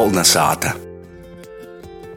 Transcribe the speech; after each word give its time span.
Kolnesāta. 0.00 0.70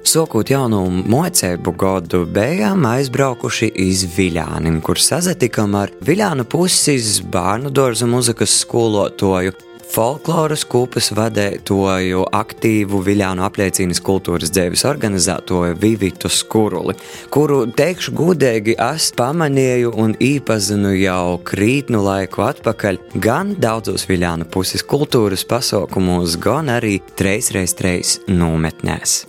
Sokot 0.07 0.47
jaunu 0.47 0.85
mocēbu 1.11 1.73
gadu, 1.75 2.21
bijām 2.31 2.85
aizbraukuši 2.87 3.67
iz 3.83 4.05
Viļānim, 4.13 4.77
kur 4.85 5.01
sazatikām 5.03 5.75
ar 5.75 5.91
Viļānu 6.07 6.45
puses 6.47 7.17
bērnu 7.33 7.73
dārza 7.75 8.07
muzikas 8.07 8.55
skolotoju 8.61 9.51
folkloras 9.93 10.63
kūpas 10.65 11.11
vadētoju, 11.13 12.23
aktīvu 12.33 13.01
Viļānu 13.05 13.43
apliecīnas 13.45 14.01
kultūras 14.03 14.51
dzēvis 14.53 14.85
organizētoju 14.89 15.77
Vivitu 15.81 16.31
Skuruli, 16.33 16.95
kuru, 17.33 17.63
teikšu 17.77 18.15
gudīgi, 18.17 18.77
es 18.81 19.11
pamanīju 19.17 19.93
un 20.01 20.15
īpazinu 20.17 20.95
jau 20.97 21.37
krītnu 21.45 22.01
laiku 22.05 22.45
atpakaļ 22.47 22.99
gan 23.21 23.53
daudzos 23.61 24.07
Viļānu 24.09 24.49
puses 24.53 24.85
kultūras 24.85 25.45
pasaukumos, 25.45 26.39
gan 26.41 26.73
arī 26.73 26.97
treisreiz 27.19 27.75
treis 27.77 28.17
nometnēs. 28.31 29.23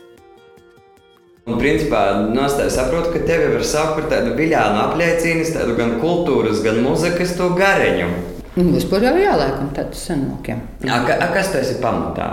Un, 1.44 1.58
principā, 1.60 2.06
nostāju 2.32 2.72
saprotu, 2.72 3.10
ka 3.12 3.26
tevi 3.28 3.50
var 3.52 3.66
par 3.98 4.06
tādu 4.08 4.32
viļānu 4.38 4.80
apliecīnu, 4.86 5.44
tādu 5.52 5.76
gan 5.76 5.98
kultūras, 6.00 6.64
gan 6.64 6.80
mūzikas 6.86 7.36
to 7.36 7.50
gareņu. 7.58 8.33
Vispār 8.54 9.08
jau 9.08 9.14
jāliekam 9.18 9.72
tādu 9.74 9.98
senākiem. 9.98 10.60
Kas 10.84 11.50
tas 11.54 11.72
ir 11.74 11.80
pamatā? 11.82 12.28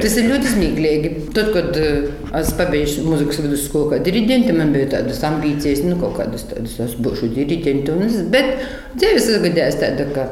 Tas 0.00 0.14
ir 0.16 0.28
ļoti 0.30 0.50
smieklīgi. 0.54 1.10
Tad, 1.36 1.50
kad 1.52 1.76
uh, 1.76 2.08
es 2.38 2.50
pabeidzu 2.56 3.04
muzikas 3.04 3.42
vidusskolu 3.44 3.92
kā 3.92 3.98
diriģente, 4.04 4.54
man 4.56 4.72
bija 4.72 4.88
tādas 4.96 5.20
ambīcijas, 5.28 5.84
nu, 5.84 5.98
kaut 6.00 6.16
kādas 6.16 6.46
tādas, 6.48 6.78
es 6.80 6.96
būšu 6.96 7.28
diriģente. 7.36 7.92
Un, 7.92 8.14
bet 8.32 8.54
dzīves 8.96 9.28
sagadījās 9.28 9.78
tāda, 9.82 10.08
ka 10.16 10.26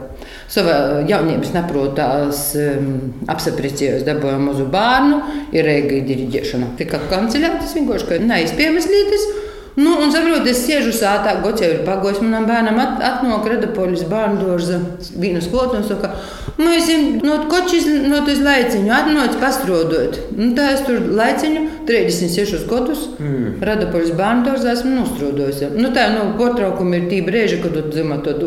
savā 0.53 0.79
jaunības 1.11 1.53
naprotās 1.55 2.47
um, 2.59 2.93
apsaprecījos, 3.33 4.07
dabūju 4.09 4.43
mazu 4.49 4.69
bērnu, 4.73 5.21
ir 5.55 5.69
reiga 5.69 6.01
diriģēšana. 6.09 6.73
Tā 6.81 6.89
kā 6.89 7.03
kancelē, 7.13 7.53
tas 7.61 7.77
vienkārši, 7.77 8.09
ka 8.11 8.23
neizpiemas 8.25 8.89
lietas. 8.91 9.29
Nu, 9.77 9.91
un 10.01 10.09
saprotu, 10.09 10.49
es 10.49 10.63
sēžu 10.65 10.93
sātā, 10.97 11.35
ir 11.69 11.83
pagojis. 11.85 12.23
Manam 12.25 12.47
bērnam 12.49 12.79
at, 12.81 12.95
atnāk 13.05 13.45
Redapolis 13.51 14.07
bērnu 14.09 14.41
dārza 14.41 14.79
vīnu 15.21 15.43
skolotu 15.45 15.77
un 15.77 15.85
saka, 15.85 16.15
mēs 16.57 16.87
esam 16.87 17.19
no 17.21 17.37
kočis, 17.51 17.85
no 18.09 18.23
tas 18.25 18.41
laiciņu, 18.41 18.89
atnāc 18.97 19.37
pastrodot. 19.43 20.17
Un 20.33 20.55
tā 20.57 20.71
es 20.79 20.85
tur 20.89 21.05
laiciņu 21.21 21.67
36 21.91 22.65
gadus 22.71 23.05
mm. 23.21 23.59
Redapolis 23.69 24.17
bērnu 24.17 24.49
dārzā 24.49 24.73
esmu 24.79 24.95
nostrodojis. 24.95 25.67
Nu, 25.77 25.93
tā, 25.93 26.09
nu, 26.15 26.31
portraukumi 26.41 27.03
ir 27.03 27.11
tī 27.13 27.21
brēži, 27.29 27.61
kad 27.61 27.77
tu 27.77 27.85
dzimā 27.91 28.23
tad 28.25 28.41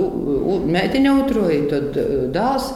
meitiņa 0.74 1.18
utroji, 1.22 1.66
tad 1.70 2.00
dāls. 2.34 2.74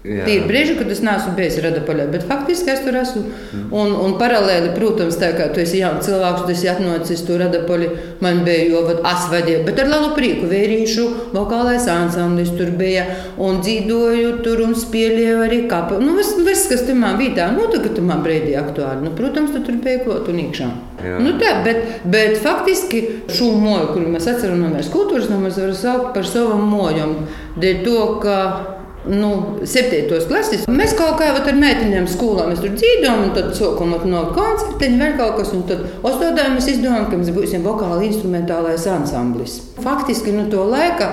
Jā. 0.00 0.24
Tie 0.24 0.38
ir 0.38 0.46
brīži, 0.48 0.78
kad 0.78 0.88
es 0.88 1.02
neesmu 1.04 1.34
bijis 1.36 1.58
Radapaļā, 1.60 2.06
bet 2.08 2.22
faktiski 2.24 2.70
es 2.72 2.78
tur 2.80 2.96
esmu. 2.96 3.20
Mm. 3.28 3.64
Un, 3.76 3.90
un 4.00 4.14
paralēli, 4.20 4.70
protams, 4.72 5.18
tā 5.20 5.28
kā 5.36 5.50
tu 5.52 5.60
esi 5.60 5.82
jauns 5.82 6.06
cilvēks, 6.06 6.46
tu 6.46 6.54
esi 6.54 6.70
atnācis 6.72 7.24
tur 7.28 7.42
Radapaļā, 7.44 7.90
man 8.24 8.40
bija 8.46 8.70
jau 8.70 8.96
asvadīja, 9.10 9.60
bet 9.66 9.82
ar 9.82 9.90
lielu 9.92 10.14
prieku 10.16 10.48
vērīšu, 10.48 11.04
vokālais 11.36 11.84
ansamblis 11.92 12.54
tur 12.56 12.72
bija, 12.80 13.04
un 13.36 13.60
dzīvoju 13.60 14.32
tur 14.46 14.64
un 14.64 14.72
spēlēju 14.80 15.44
arī 15.44 15.60
kapu. 15.68 16.00
Nu, 16.00 16.16
viss, 16.16 16.32
viss 16.48 16.72
kas 16.72 16.86
tur 16.88 16.96
man 16.96 17.20
bija 17.20 17.36
tā, 17.42 17.50
nu, 17.58 17.68
tagad 17.68 17.92
tu 17.98 18.06
man 18.06 18.24
brīdī 18.24 18.56
aktuāli. 18.56 19.04
Nu, 19.04 19.12
protams, 19.20 19.52
tu 19.52 19.60
tur 19.68 19.84
bija 19.84 20.00
klot 20.06 20.32
un 20.32 20.40
iekšā. 20.46 20.72
Jā. 21.04 21.20
Nu, 21.20 21.36
tā, 21.40 21.58
bet, 21.68 21.84
bet 22.08 22.40
faktiski 22.40 23.04
šo 23.36 23.52
moju, 23.60 23.92
kuru 23.92 24.16
mēs 24.16 24.32
atceramies, 24.32 24.88
kultūras 24.96 25.28
namas 25.28 25.60
var 25.60 25.76
saukt 25.76 26.12
par 26.16 26.28
savu 26.28 26.56
moju. 26.64 27.12
Dēļ 27.60 27.80
to, 27.84 28.02
ka 28.24 28.36
nu, 29.08 29.30
septītos 29.64 30.26
klases. 30.28 30.66
Mēs 30.68 30.92
kaut 30.98 31.16
kā 31.20 31.30
ar 31.32 31.56
meitenēm 31.56 32.08
skolā 32.10 32.46
mēs 32.50 32.60
tur 32.62 32.74
dzīvojam, 32.76 33.24
un 33.26 33.34
tad 33.36 33.52
sākam 33.56 33.94
no 34.10 34.22
koncertiņa, 34.36 35.00
vēl 35.00 35.16
kaut 35.20 35.38
kas. 35.40 35.54
Un 35.56 35.64
tad 35.68 35.84
ostotā 36.02 36.48
mēs 36.52 36.68
izdomājam, 36.74 37.08
ka 37.10 37.20
mēs 37.20 37.32
būsim 37.36 37.64
vokāli 37.66 38.10
instrumentālais 38.10 38.86
ansamblis. 38.90 39.60
Faktiski 39.80 40.34
no 40.34 40.44
nu, 40.44 40.50
to 40.52 40.66
laika 40.68 41.10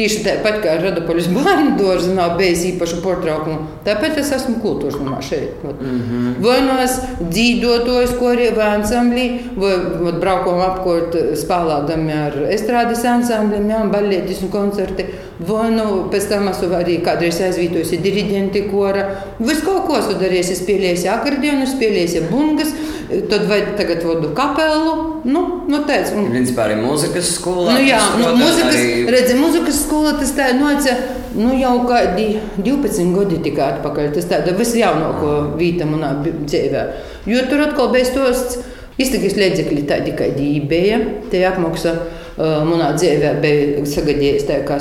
Tieši 0.00 0.22
tāpat 0.24 0.62
kā 0.64 0.74
Radapoļas 0.80 1.26
bērnu 1.36 2.14
nav 2.16 2.38
bijis 2.38 2.62
īpaša 2.70 3.00
portraukuma, 3.04 3.66
tāpēc 3.84 4.16
es 4.22 4.30
esmu 4.32 4.56
kultūras 4.62 4.96
namā 4.96 5.18
šeit. 5.20 5.60
Mm 5.64 5.98
-hmm. 6.00 6.30
Vai 6.44 6.60
nu 6.64 6.76
es 6.84 6.94
dzīvotos, 7.20 8.14
ko 8.18 8.30
arī 8.32 8.46
vai 8.56 8.68
ansamblī, 8.78 9.26
vai, 9.56 9.74
vai 10.04 10.12
braukam 10.22 10.60
apkort 10.60 11.16
spēlādami 11.42 12.16
ar 12.26 12.38
estrādes 12.56 13.04
ansambliem, 13.04 13.68
jā, 13.68 13.82
balietis 13.92 14.42
un 14.42 14.48
koncerti. 14.48 15.04
Vai 15.48 15.70
nu 15.70 15.84
pēc 16.12 16.28
tam 16.28 16.48
esmu 16.48 16.74
arī 16.76 16.98
kādreiz 17.04 17.40
aizvītojusi 17.40 18.00
diriģenti 18.06 18.66
kora. 18.72 19.04
Viss 19.38 19.64
kaut 19.64 19.86
ko 19.86 19.98
esmu 19.98 20.16
darījis, 20.22 20.50
es 20.52 20.62
spēlēju 20.64 21.12
akordionu, 21.16 21.66
spēlēju 21.66 22.26
bungas. 22.30 22.72
Tad 23.10 23.48
vai 23.48 23.60
tagad 23.76 24.04
vadu 24.06 24.28
kapelu? 24.34 24.92
Nu, 25.26 25.40
nu 25.66 25.78
tāds 25.88 26.12
un... 26.14 26.28
Principā 26.30 26.68
arī 26.68 26.76
mūzikas 26.78 27.32
skolā. 27.34 27.74
Nu, 27.74 27.82
jā, 27.82 27.98
nu, 28.20 28.28
mūzikas, 28.38 28.76
arī... 28.76 28.92
redzi, 29.10 29.34
mūzikas 29.38 29.80
skola 29.82 30.12
tas 30.20 30.30
tā 30.36 30.52
noca, 30.54 30.94
nu 31.34 31.56
jau 31.58 31.72
kādi 31.88 32.28
12 32.62 33.10
gadi 33.16 33.40
tikai 33.48 33.66
atpakaļ. 33.74 34.12
Tas 34.14 34.28
tāda 34.30 34.54
visjaunāko 34.54 35.32
vīta 35.58 35.88
manā 35.90 36.12
dzīvē. 36.22 36.84
Jo 37.30 37.42
tur 37.50 37.64
atkal 37.66 37.90
bija 37.96 38.06
stosts, 38.12 38.60
iztikas 39.00 39.34
līdzekļi 39.40 39.82
tādi, 39.90 40.14
kādi 40.14 40.52
bija. 40.70 41.02
Te 41.34 41.42
apmaksa 41.50 41.96
uh, 41.98 42.62
manā 42.68 42.92
dzīvē 42.94 43.34
bija 43.42 43.84
sagadījies 43.90 44.46
tā, 44.46 44.62
kā 44.70 44.78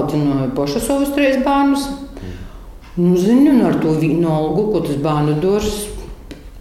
audzināju 0.00 0.50
pašu 0.58 0.82
savus 0.82 1.14
trīs 1.14 1.38
bērnus. 1.46 1.86
Nu, 2.98 3.14
zinu, 3.14 3.54
ar 3.70 3.78
to 3.78 3.94
vīnu 3.94 4.26
algu, 4.26 4.72
ko 4.74 4.82
tas 4.90 4.98
bērnu 5.00 5.38
dors 5.38 5.99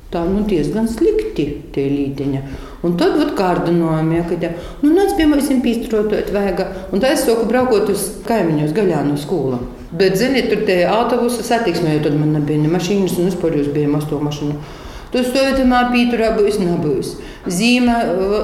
Tā 0.10 0.24
nu, 0.26 0.42
diezgan 0.50 0.88
slikti 0.90 1.46
tie 1.74 1.84
līteņi. 1.86 2.40
Un 2.88 2.96
tad 2.98 3.14
vat, 3.20 3.36
kārdinājumi, 3.38 4.16
ja, 4.18 4.24
kad 4.26 4.46
nu, 4.82 4.94
nāc 4.96 5.14
pie 5.18 5.28
mums 5.30 5.52
pīstrotot 5.62 6.32
vajag. 6.34 6.64
Un 6.90 7.04
tā 7.04 7.12
es 7.14 7.28
soku 7.28 7.46
braukot 7.50 7.92
uz 7.94 8.08
kaimiņos 8.26 8.74
gaļā 8.74 9.04
no 9.06 9.20
skolas. 9.22 9.62
Bet, 9.90 10.18
ziniet, 10.18 10.50
tur 10.50 10.66
tie 10.66 10.84
autobusu 10.90 11.46
satiksmē, 11.46 11.96
jo 11.96 12.04
tad 12.08 12.18
man 12.18 12.34
nebija 12.38 12.62
ne 12.62 12.70
mašīnas, 12.74 13.18
un 13.18 13.30
vispār 13.30 13.58
jūs 13.58 13.70
bijām 13.74 13.98
asto 13.98 14.18
mašīnu. 14.22 14.58
Tu 15.10 15.24
stāvi 15.26 15.56
tam 15.58 15.72
pīturā, 15.90 16.34
būs 16.38 16.60
nebūs. 16.62 17.16
Zīme, 17.50 17.96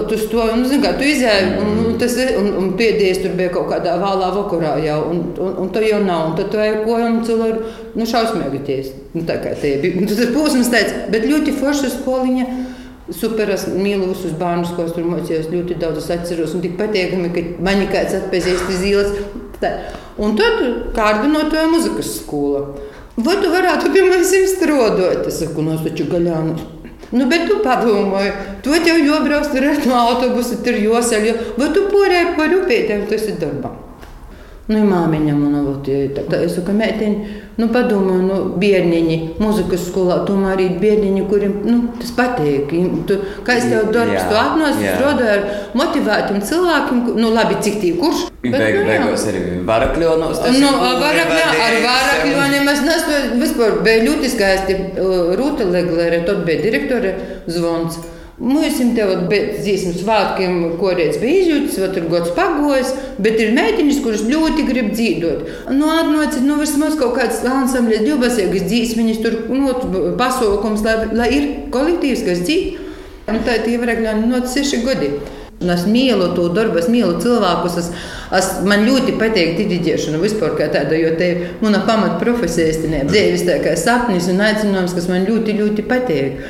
tu 0.10 0.18
stāvi, 0.18 0.56
nu, 0.58 0.70
zini, 0.70 0.82
kā 0.82 0.96
tu 0.98 1.06
izēji, 1.06 1.52
un, 1.62 1.74
un, 1.84 1.98
tas, 2.02 2.16
un, 2.40 2.48
un 2.58 2.72
pēdējais 2.80 3.22
tur 3.22 3.36
bija 3.38 3.52
kaut 3.54 3.68
kādā 3.70 3.98
vēlā 4.02 4.32
vakarā 4.34 4.72
jau, 4.82 4.98
un, 5.12 5.20
un, 5.46 5.52
un 5.62 5.70
tu 5.74 5.84
jau 5.86 6.00
nav, 6.02 6.32
un 6.32 6.40
tad 6.40 6.50
tu 6.54 6.62
ej 6.64 6.80
ko, 6.88 6.96
un 6.98 7.20
cilvēki, 7.28 7.76
nu, 8.00 8.08
šausmīgi 8.10 8.64
ties. 8.66 8.90
Nu, 9.14 9.22
tā 9.28 9.38
kā 9.44 9.54
tie 9.62 9.76
bija, 9.84 10.08
tas 10.10 10.24
ir 10.26 10.34
posms 10.34 10.72
tāds, 10.74 10.98
bet 11.14 11.30
ļoti 11.30 11.54
forša 11.60 11.94
skoliņa. 12.00 12.48
Super, 13.14 13.52
es 13.54 13.68
mīlu 13.70 14.08
visus 14.10 14.34
bērnus, 14.34 14.72
ko 14.74 14.88
es 14.88 14.96
tur 14.96 15.06
mocījos. 15.06 15.52
Ļoti 15.52 15.76
daudz 15.78 16.00
es 16.02 16.08
atceros, 16.16 16.56
un 16.58 16.64
tik 16.64 16.74
patīkami, 16.80 17.30
ka 17.36 17.44
man 17.62 17.84
kāds 17.92 18.18
atpazīst 18.18 18.72
zīles. 18.82 19.12
Un 20.18 20.34
tad 20.40 20.64
kāda 20.98 21.30
no 21.30 21.44
to 21.52 21.68
muzikas 21.70 22.16
skola. 22.24 22.66
Vai 23.16 23.38
tu 23.40 23.48
varētu 23.52 23.94
pie 23.94 24.02
manis 24.10 24.34
strādāt? 24.52 25.24
Es 25.30 25.40
saku, 25.40 25.64
no 25.64 25.78
taču 25.80 26.10
gaļānu. 26.12 26.56
Nu, 27.16 27.28
bet 27.32 27.46
tu 27.48 27.62
padomāji, 27.64 28.34
tu 28.66 28.76
jau 28.76 28.98
jābrauc 28.98 29.56
ar 29.56 29.68
no 29.88 29.96
autobusu, 30.02 30.60
tur 30.66 30.76
jāsaļ, 30.82 31.32
vai 31.56 31.72
tu 31.72 31.86
porēji 31.94 32.36
par 32.36 32.56
upītēm, 32.60 33.06
tas 33.08 33.30
ir 33.30 33.38
darbā. 33.40 33.85
Nu, 34.66 34.80
māmiņa 34.82 35.34
man 35.38 35.56
ir 35.86 36.08
tā, 36.16 36.24
tā, 36.26 36.40
es 36.42 36.56
saku, 36.58 36.74
meitiņa, 36.74 37.34
nu, 37.62 37.68
padomā, 37.70 38.16
nu, 38.26 38.38
bērniņi, 38.58 39.18
muzikas 39.38 39.84
skolā, 39.92 40.24
tomēr 40.26 40.56
arī 40.56 40.66
bērniņi, 40.82 41.26
kuriem, 41.30 41.54
nu, 41.68 41.76
tas 42.00 42.10
patīk. 42.18 42.74
Tu, 43.06 43.18
kā 43.46 43.60
es 43.60 43.68
tev 43.70 43.92
darbs, 43.94 44.26
tu 44.26 44.40
atnos, 44.42 44.80
strādāji 44.82 45.36
ar 45.36 45.46
motivētiem 45.78 46.42
cilvēkiem, 46.50 47.04
nu, 47.20 47.30
labi, 47.36 47.60
cik 47.62 47.78
tī, 47.84 47.94
kurš. 48.00 48.26
Beig, 48.42 48.80
nu, 48.80 48.88
beigās 48.90 49.28
arī 49.30 49.44
varakļonos. 49.70 50.42
Nu, 50.58 50.74
varakļā, 51.04 51.46
ar 51.68 51.80
varakļoniem 51.86 52.74
es 52.74 52.84
nesu, 52.90 53.22
vispār 53.46 53.80
bija 53.86 54.02
ļoti 54.10 54.34
skaisti. 54.34 54.82
Rūta 55.38 55.70
Leglere, 55.70 56.24
tad 56.26 56.42
bija 56.50 56.66
direktore 56.66 57.14
zvons. 57.46 58.02
Mēs 58.36 58.82
tam 58.98 59.28
pēc 59.32 59.62
dziesmu 59.64 59.94
svētkiem, 59.96 60.56
ko 60.76 60.90
reiz 60.92 61.16
bija 61.22 61.38
izjūtas, 61.40 61.78
vai 61.80 61.88
tur 61.96 62.08
gods 62.12 62.34
pagojis, 62.36 62.90
bet 63.24 63.40
ir 63.40 63.54
meitenes, 63.56 64.02
kuras 64.04 64.26
ļoti 64.28 64.66
grib 64.68 64.90
dzīvot. 64.92 65.46
Nu, 65.72 65.88
atnāciet, 65.88 66.44
nu, 66.44 66.58
vismaz 66.60 66.98
kaut 67.00 67.16
kāds 67.16 67.40
ansambļs, 67.48 68.04
divbasīgas 68.04 68.68
dziesmiņas, 68.68 69.22
tur, 69.24 69.38
nu, 69.56 69.72
pasaukums, 70.20 70.84
lai, 70.84 70.98
lai 71.16 71.30
ir 71.32 71.48
kolektīvs, 71.72 72.26
kas 72.28 72.44
dzīv. 72.44 72.84
Un 73.32 73.40
tā 73.48 73.56
ir 73.62 73.72
ievērošana 73.72 74.28
no 74.28 74.44
seši 74.52 74.84
gadi. 74.84 75.14
Un 75.64 75.72
es 75.72 75.86
mīlu 75.88 76.34
to 76.36 76.50
darbu, 76.52 76.82
es 76.82 76.92
mīlu 76.92 77.16
cilvēkus. 77.24 77.80
Es, 77.80 77.88
es, 78.36 78.52
man 78.68 78.84
ļoti 78.86 79.16
patīk 79.16 79.56
diriģēšana 79.62 80.20
vispār 80.20 80.60
kā 80.60 80.68
tāda, 80.76 81.00
jo 81.00 81.16
te 81.16 81.32
ir 81.32 81.48
mana 81.64 81.80
pamatprofesija, 81.88 82.76
dzīves 83.08 83.48
tā 83.48 83.62
kā 83.64 83.80
sapnis 83.80 84.28
un 84.30 84.44
aicinājums, 84.44 84.94
kas 85.00 85.08
man 85.08 85.24
ļoti, 85.32 85.56
ļoti 85.64 85.88
patīk. 85.88 86.44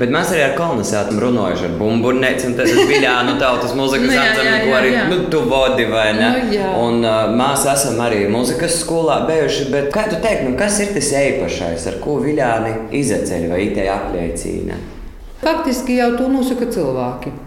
Bet 0.00 0.10
mēs 0.12 0.32
arī 0.34 0.42
ar 0.44 0.54
kolonizāciju 0.58 1.22
runājuši 1.22 1.66
ar 1.68 1.76
bumburnēci, 1.78 2.48
un 2.50 2.56
tas 2.58 2.72
ir 2.72 2.90
Viljānu 2.90 3.36
tautas 3.40 3.74
mūzikas 3.78 4.08
Nu, 4.10 4.16
jā, 4.16 4.24
ansambli, 4.26 4.50
jā, 4.50 4.58
ko 4.64 4.74
arī 4.80 4.92
jā. 4.92 5.04
nu, 5.12 5.18
tu 5.32 5.42
vodi, 5.50 5.86
vai 5.92 6.06
ne? 6.18 6.28
Nu, 6.34 6.52
jā. 6.56 6.72
un 6.82 7.06
uh, 7.06 7.22
mēs 7.38 7.64
esam 7.72 8.02
arī 8.04 8.24
muzikas 8.32 8.80
skolā 8.82 9.22
bijuši, 9.28 9.70
bet 9.72 9.88
kā 9.94 10.08
tu 10.10 10.20
teiksi, 10.20 10.50
nu, 10.50 10.56
kas 10.58 10.80
ir 10.84 10.92
tas 10.96 11.10
īpašais, 11.22 11.88
ar 11.92 11.98
ko 12.02 12.18
Viljāni 12.24 12.76
izceļ 13.00 13.48
vai 13.52 13.64
itē 13.70 13.88
apliecina? 13.94 14.78
Faktiski 15.42 16.00
jau 16.00 16.14
to 16.18 16.30
nosaka 16.32 16.68
cilvēki. 16.72 17.45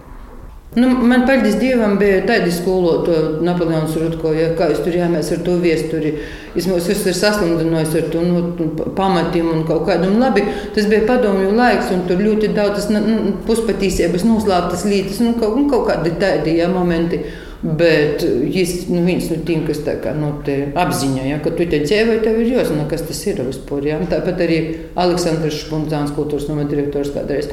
Nu, 0.75 0.87
man 0.87 1.23
paldies 1.25 1.55
Dievam, 1.57 1.95
bija 1.97 2.19
tāda 2.27 2.51
skolotāja, 2.53 3.39
Napoleons 3.41 3.95
Rutko, 3.97 4.29
ja, 4.37 4.51
kā 4.53 4.67
es 4.69 4.77
tur 4.85 4.93
jāmēs 4.93 5.31
ar 5.33 5.39
to 5.41 5.55
viesturi. 5.57 6.11
Es 6.53 6.67
mūs 6.69 6.85
visus 6.85 7.07
ir 7.09 7.15
saslimdinājis 7.17 7.95
ar 7.97 8.11
to 8.13 8.21
nu, 8.21 8.43
tu- 8.53 8.91
pamatiem 8.93 9.47
un 9.49 9.63
kaut 9.65 9.87
kādu. 9.87 10.11
Un 10.11 10.21
labi, 10.21 10.43
tas 10.75 10.85
bija 10.85 11.07
padomju 11.07 11.55
laiks, 11.57 11.89
un 11.95 12.03
tur 12.05 12.21
ļoti 12.21 12.51
daudz 12.53 12.83
tas, 12.83 12.89
nu, 12.93 13.33
puspatīsības, 13.47 14.27
noslēptas 14.29 14.85
lietas, 14.85 15.17
nu, 15.25 15.33
kaut, 15.41 15.57
nu, 15.57 15.65
kaut 15.71 15.87
kādi 15.89 16.13
tādi 16.21 16.59
ja, 16.59 16.69
momenti. 16.69 17.23
Bet 17.63 18.21
viņš 18.21 18.75
nu, 18.93 19.01
viens 19.09 19.25
no 19.33 19.39
tiem, 19.49 19.65
kas 19.67 19.81
tā 19.83 19.97
kā, 19.99 20.13
nu, 20.15 20.35
apziņā, 20.45 21.25
ja, 21.31 21.41
ka 21.43 21.49
tu 21.49 21.65
te 21.65 21.81
dzīvoji, 21.81 22.21
tev 22.23 22.37
ir 22.39 22.53
jāzina, 22.53 22.85
kas 22.87 23.01
tas 23.09 23.25
ir 23.25 23.41
vispār. 23.41 23.89
Ja. 23.89 23.97
Tāpat 24.13 24.45
arī 24.45 24.61
Aleksandrs 24.95 25.65
Špunzāns, 25.65 26.13
kultūras 26.15 26.47
nama 26.47 26.69
direktors 26.69 27.09
kādreiz. 27.17 27.49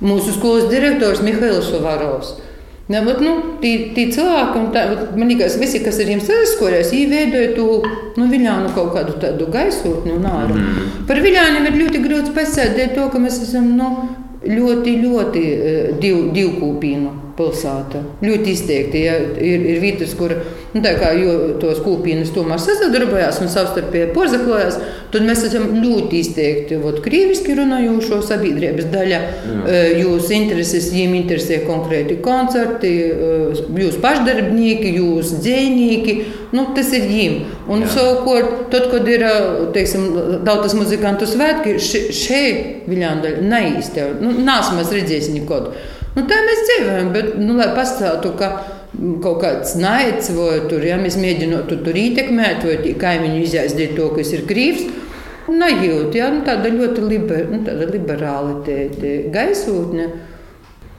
Mūsu 0.00 0.32
skolas 0.34 0.66
direktors 0.72 1.22
Mihails 1.24 1.68
Šovarovs. 1.70 2.34
Ne, 2.86 3.00
bet, 3.02 3.18
nu, 3.18 3.32
tie, 3.58 3.90
tie 3.96 4.06
cilvēki, 4.14 4.60
tā, 4.74 4.84
man 5.18 5.26
liekas, 5.32 5.56
visi, 5.58 5.80
kas 5.82 5.98
ar 5.98 6.06
viņiem 6.06 6.22
saskarās, 6.22 6.92
veidoja 6.94 7.50
to 7.56 7.80
nu, 8.14 8.28
viļānu 8.30 8.70
kaut 8.76 8.92
kādu 8.94 9.16
tādu 9.22 9.50
gaisotni 9.50 10.14
un 10.14 10.28
āru. 10.30 10.54
Mm. 10.54 11.04
Par 11.08 11.18
viļāniem 11.24 11.66
ir 11.66 11.80
ļoti 11.82 12.04
grūti 12.06 12.34
pasēdēt 12.36 12.94
to, 12.94 13.10
ka 13.10 13.22
mēs 13.22 13.42
esam 13.42 13.72
nu, 13.74 13.90
ļoti, 14.46 14.98
ļoti 15.02 15.46
div, 15.98 16.28
divkūpīnu 16.36 17.25
pilsēta. 17.36 18.02
Ļoti 18.24 18.52
izteikti. 18.52 19.02
Ja, 19.06 19.16
ir, 19.20 19.64
ir 19.74 19.80
vietas, 19.82 20.14
kur 20.18 20.32
nu, 20.74 20.82
kā, 20.82 21.12
tos 21.62 21.80
kūpīnus 21.84 22.32
tomēr 22.34 22.60
sazadarbojās 22.62 23.40
un 23.44 23.50
savstarpēji 23.52 24.12
porzaklojās, 24.16 24.78
tad 25.12 25.26
mēs 25.26 25.44
esam 25.48 25.68
ļoti 25.82 26.20
izteikti. 26.22 26.80
Vot, 26.82 27.00
krīviski 27.04 27.56
runājošo 27.58 28.22
sabiedrības 28.26 28.88
daļa, 28.92 29.20
eh, 29.20 29.90
jūs 30.02 30.30
intereses, 30.36 30.90
viņiem 30.94 31.18
interesē 31.20 31.60
konkrēti 31.66 32.18
koncerti, 32.24 32.92
jūs 33.82 34.00
pašdarbnieki, 34.02 34.96
jūs 35.00 35.36
dzēnieki. 35.42 36.16
Nu, 36.56 36.68
tas 36.76 36.92
ir 36.94 37.04
viņiem. 37.10 37.36
Un 37.68 37.82
Jā. 37.82 37.90
savukārt, 37.96 38.70
tad, 38.72 38.88
kad 38.92 39.08
ir 39.10 39.24
teiksim, 39.74 40.06
tautas 40.46 40.76
muzikantu 40.78 41.26
svētki, 41.28 41.76
šeit 42.14 42.86
Viljāna 42.86 43.36
neīstenībā. 43.42 44.20
Nu, 44.22 44.32
Nāsam 44.46 44.78
mēs 44.80 44.92
redzēsim 44.94 45.40
nekad. 45.40 45.72
Nu, 46.16 46.22
tā 46.24 46.36
mēs 46.46 46.62
dzīvojam, 46.64 47.08
bet, 47.12 47.34
nu, 47.36 47.58
lai 47.58 47.68
pastāvtu, 47.76 48.32
ka 48.40 48.48
kaut 49.22 49.42
kāds 49.42 49.74
naids 49.76 50.30
vai 50.32 50.62
tur, 50.70 50.84
ja 50.86 50.96
mēs 51.00 51.18
mēģinām 51.20 51.66
tur, 51.68 51.82
tur 51.84 51.98
ietekmēt, 52.00 52.64
vai 52.64 52.78
tie 52.80 52.94
kaimiņi 52.96 53.42
izaizdīt 53.44 53.92
to, 53.98 54.08
kas 54.16 54.32
ir 54.32 54.46
krīvs, 54.48 54.86
nejūt, 55.52 56.16
ja, 56.16 56.30
nu, 56.32 56.40
tāda 56.46 56.72
ļoti 56.72 57.04
liber, 57.04 57.44
nu, 57.52 57.60
tāda 57.66 57.90
liberāla 57.90 58.62
te, 58.66 58.78
te 58.96 59.12
gaisotne. 59.34 60.08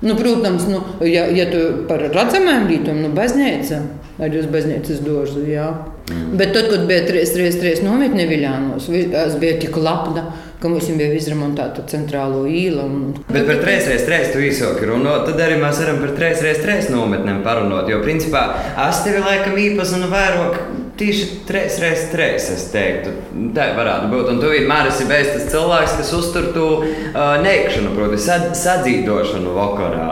Nu, 0.06 0.14
protams, 0.14 0.68
nu, 0.70 0.84
ja, 1.10 1.26
ja 1.34 1.48
tu 1.50 1.64
par 1.90 2.04
redzamām 2.06 2.68
lietām, 2.70 3.02
nu, 3.02 3.10
baznīca, 3.18 3.82
arī 4.22 4.44
uz 4.44 4.52
baznīcas 4.54 5.02
dārzu, 5.02 5.48
jā. 5.50 5.72
Mm. 6.08 6.38
Bet 6.40 6.54
tad, 6.56 6.70
kad 6.72 6.86
bija 6.88 7.04
3-3-3 7.08 7.84
nometne 7.84 8.28
Viļānos, 8.30 8.88
es 8.96 9.36
biju 9.42 9.58
tik 9.66 9.80
lapna, 9.82 10.30
ka 10.62 10.72
mums 10.72 10.88
bija 10.90 11.14
izremontēta 11.18 11.84
centrālo 11.92 12.46
īla. 12.50 12.86
Un... 12.88 13.14
Bet 13.28 13.46
par 13.50 13.60
3x3 13.62 14.32
tu 14.34 14.42
īsāki 14.48 14.88
runāt, 14.90 15.28
tad 15.28 15.42
arī 15.44 15.60
mēs 15.62 15.82
varam 15.84 16.00
par 16.02 16.16
3x3 16.18 16.90
nometnēm 16.94 17.44
parunāt. 17.46 17.92
Jo, 17.92 18.00
principā, 18.06 18.48
es 18.88 19.04
tevi 19.06 19.22
laikam 19.26 19.60
īpazinu 19.62 20.10
vairāk 20.14 20.62
tieši 20.98 21.28
3x3, 21.50 22.30
es 22.56 22.66
teiktu. 22.74 23.14
Tā 23.54 23.68
varētu 23.78 24.10
būt. 24.14 24.32
Un 24.32 24.42
tu 24.42 24.50
vienmēr 24.50 24.90
esi 24.90 25.06
bijis 25.10 25.34
tas 25.36 25.50
cilvēks, 25.54 25.98
kas 26.00 26.14
uztur 26.18 26.50
to 26.56 26.68
uh, 26.82 27.36
neikšanu, 27.44 27.94
proti, 27.98 28.22
sad, 28.22 28.50
sadzīdošanu 28.58 29.54
vakarā. 29.58 30.08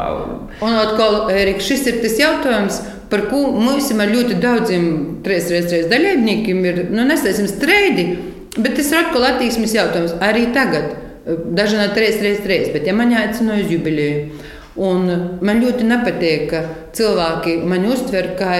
Un 0.63 0.77
atkal, 0.77 1.25
Erika, 1.33 1.63
šis 1.65 1.88
ir 1.89 2.03
tas 2.03 2.19
jautājums, 2.21 2.83
par 3.10 3.28
ko 3.30 3.48
mums 3.54 3.92
ar 3.94 4.12
ļoti 4.12 4.40
daudziem 4.42 4.86
3x3 5.25 5.90
dalībniekiem 5.92 6.66
ir, 6.66 6.81
nu, 6.92 7.06
nesaistīsim 7.07 7.50
streidi. 7.52 8.07
Bet 8.56 8.78
tas 8.78 8.92
ir 8.92 9.02
atkal 9.02 9.25
attieksmes 9.28 9.74
jautājums. 9.75 10.13
Arī 10.24 10.46
tagad, 10.56 10.94
daži 11.25 11.80
no 11.80 11.90
3-3-3, 11.96 12.72
bet 12.74 12.86
ja 12.88 12.94
man 12.96 13.12
jāaicina 13.12 13.57
uz 13.60 13.72
jubileju, 13.74 14.44
un 14.86 15.07
man 15.46 15.62
ļoti 15.63 15.88
nepatīk, 15.90 16.46
ka 16.52 16.62
cilvēki 16.96 17.57
mani 17.68 17.90
uztver 17.92 18.34
kā, 18.40 18.60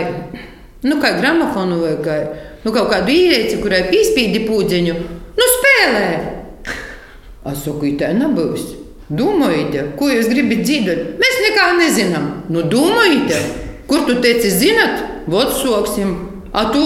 nu, 0.84 0.98
kā 1.04 1.16
gramofonu 1.20 1.82
vai 1.84 1.94
kā, 2.04 2.18
nu, 2.66 2.74
kaut 2.74 2.90
kādu 2.92 3.14
īrēci, 3.14 3.62
kurai 3.64 3.86
pīspīdi 3.92 4.46
pūdziņu, 4.50 4.96
nu 5.38 5.52
spēlē! 5.60 6.08
Es 7.46 7.60
saku, 7.62 7.92
tā 8.00 8.08
nebūs. 8.18 8.72
Domājiet, 9.06 9.92
ko 10.00 10.08
jūs 10.10 10.32
gribat 10.32 10.64
dzīvot? 10.66 11.02
Mēs 11.22 11.36
nekā 11.44 11.66
nezinām. 11.78 12.24
Nu, 12.50 12.64
domājiet, 12.66 13.36
kur 13.90 14.06
tu 14.08 14.20
teici, 14.22 14.52
zinat, 14.52 15.04
vot 15.28 15.54
soksim. 15.56 16.16
A 16.56 16.70
tu 16.72 16.84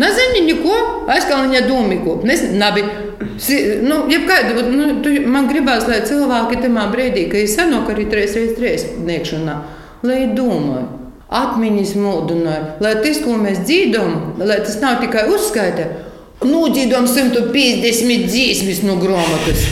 nezini 0.00 0.42
neko, 0.48 0.78
aizkalniņa 1.14 1.62
domīko. 1.68 2.18
Nabi, 2.58 2.84
si, 3.38 3.60
nu, 3.84 4.04
jebkāda, 4.10 4.56
vat, 4.58 4.72
nu, 4.72 4.90
tu, 5.04 5.14
man 5.30 5.48
gribās, 5.50 5.86
lai 5.90 6.02
cilvēki 6.06 6.60
tamā 6.64 6.88
brīdī, 6.92 7.28
kad 7.30 7.44
ir 7.44 7.50
senāk 7.50 7.92
arī 7.94 8.08
3x3 8.10 9.00
niekšanā, 9.06 9.56
lai 10.06 10.20
domāju. 10.36 11.00
Atmiņas 11.34 11.94
mūdināja, 11.98 12.74
lai 12.84 12.92
tas, 13.02 13.16
ko 13.24 13.34
mēs 13.40 13.64
dzīvojam, 13.64 14.36
lai 14.44 14.58
tas 14.62 14.76
nav 14.82 15.00
tikai 15.02 15.24
uzskaita, 15.32 15.86
nūdzīdām 16.44 17.08
150 17.10 18.28
dzīsmes 18.28 18.84
no 18.86 18.98
grāmatas. 19.00 19.64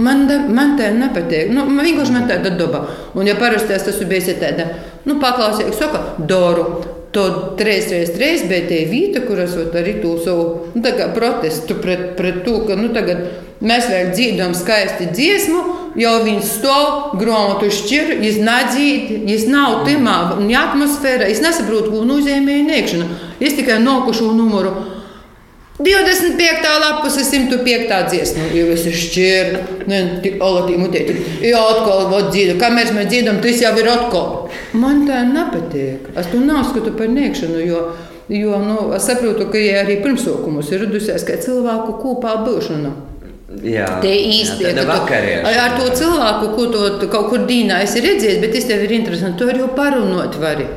Man, 0.00 0.24
da, 0.30 0.38
man 0.48 0.76
tā 0.78 0.88
nepatīk. 0.96 1.50
Nu, 1.52 1.66
man 1.68 1.84
vienkārši 1.84 2.14
man 2.14 2.28
tāda 2.30 2.54
daba. 2.56 2.84
Un, 3.12 3.26
ja 3.28 3.34
parasti 3.36 3.74
es 3.76 3.84
esmu 3.90 4.06
bijis 4.08 4.30
tāda, 4.40 4.68
nu, 5.08 5.18
paklausīgs, 5.22 5.78
saka, 5.80 6.16
Doru. 6.28 6.66
Trīs 7.10 7.88
reizes 7.90 8.12
trīs 8.14 8.42
bija 8.46 8.68
tā 8.68 8.76
vieta, 8.86 9.24
kuras 9.26 9.56
arī 9.58 9.96
to 9.98 10.12
savu 10.22 10.70
nu, 10.76 10.92
protestu 11.16 11.74
pret, 11.82 12.12
pret 12.14 12.44
to, 12.46 12.60
ka 12.68 12.76
nu, 12.78 12.92
tagad 12.94 13.24
mēs 13.58 13.88
vēl 13.90 14.12
dziedam 14.14 14.54
skaisti 14.54 15.08
dziesmu, 15.10 15.64
jau 15.98 16.12
viņš 16.22 16.46
stāv 16.46 17.18
grāmatu 17.18 17.66
šķir, 17.74 18.14
nedzīt, 18.46 19.10
viņš 19.26 19.48
nav 19.50 19.82
timā, 19.88 20.16
ne 20.38 20.54
atmosfēra, 20.60 21.26
viņš 21.26 21.42
nesaprot, 21.42 21.90
ko 21.90 22.06
nozīmē 22.06 22.60
iekšana. 22.78 23.10
Es 23.42 23.58
tikai 23.58 23.82
nokušu 23.82 24.30
numuru. 24.30 24.99
25. 25.80 26.80
lapuse 26.80 27.24
105. 27.24 28.08
dziesma, 28.10 28.48
jau 28.52 28.66
es 28.74 28.84
šķiru, 28.84 29.60
ne, 29.88 30.00
tik 30.20 30.42
olatī 30.44 30.76
mutēti. 30.76 31.16
Jā, 31.46 31.60
atkal, 31.72 32.04
vot 32.12 32.28
dzīdu, 32.34 32.58
kamēr 32.60 32.92
mēs 32.96 33.08
dzīdam, 33.08 33.40
tas 33.40 33.62
jau 33.62 33.72
ir 33.80 33.88
atkal. 33.88 34.26
Man 34.76 35.06
tā 35.08 35.22
nepatīk. 35.28 36.10
Es 36.20 36.28
to 36.32 36.42
neuzskatu 36.44 36.92
par 36.98 37.08
niekšanu, 37.08 37.62
jo, 37.64 37.84
jo 38.28 38.60
nu, 38.60 38.90
es 38.96 39.08
saprotu, 39.08 39.48
ka 39.52 39.62
ja 39.62 39.80
arī 39.86 40.02
pirmsaukumus 40.04 40.68
ir 40.74 40.84
radusies 40.84 41.24
kā 41.24 41.40
cilvēku 41.40 41.96
kopā 42.02 42.36
būšana. 42.44 42.92
Jā, 43.66 43.88
Te 44.04 44.12
īsti 44.12 44.68
ir. 44.68 44.84
Ar 44.84 45.72
to 45.80 45.88
cilvēku, 45.96 46.52
ko 46.54 46.68
tu 47.00 47.08
kaut 47.10 47.32
kur 47.32 47.48
dīnā 47.48 47.80
esi 47.86 48.04
redzējis, 48.04 48.38
bet 48.44 48.54
tas 48.54 48.68
tev 48.68 48.84
ir 48.84 48.94
interesanti. 49.00 49.40
Tu 49.40 49.48
arī 49.50 49.64
jau 49.64 49.72
parunot 49.74 50.36
vari. 50.38 50.68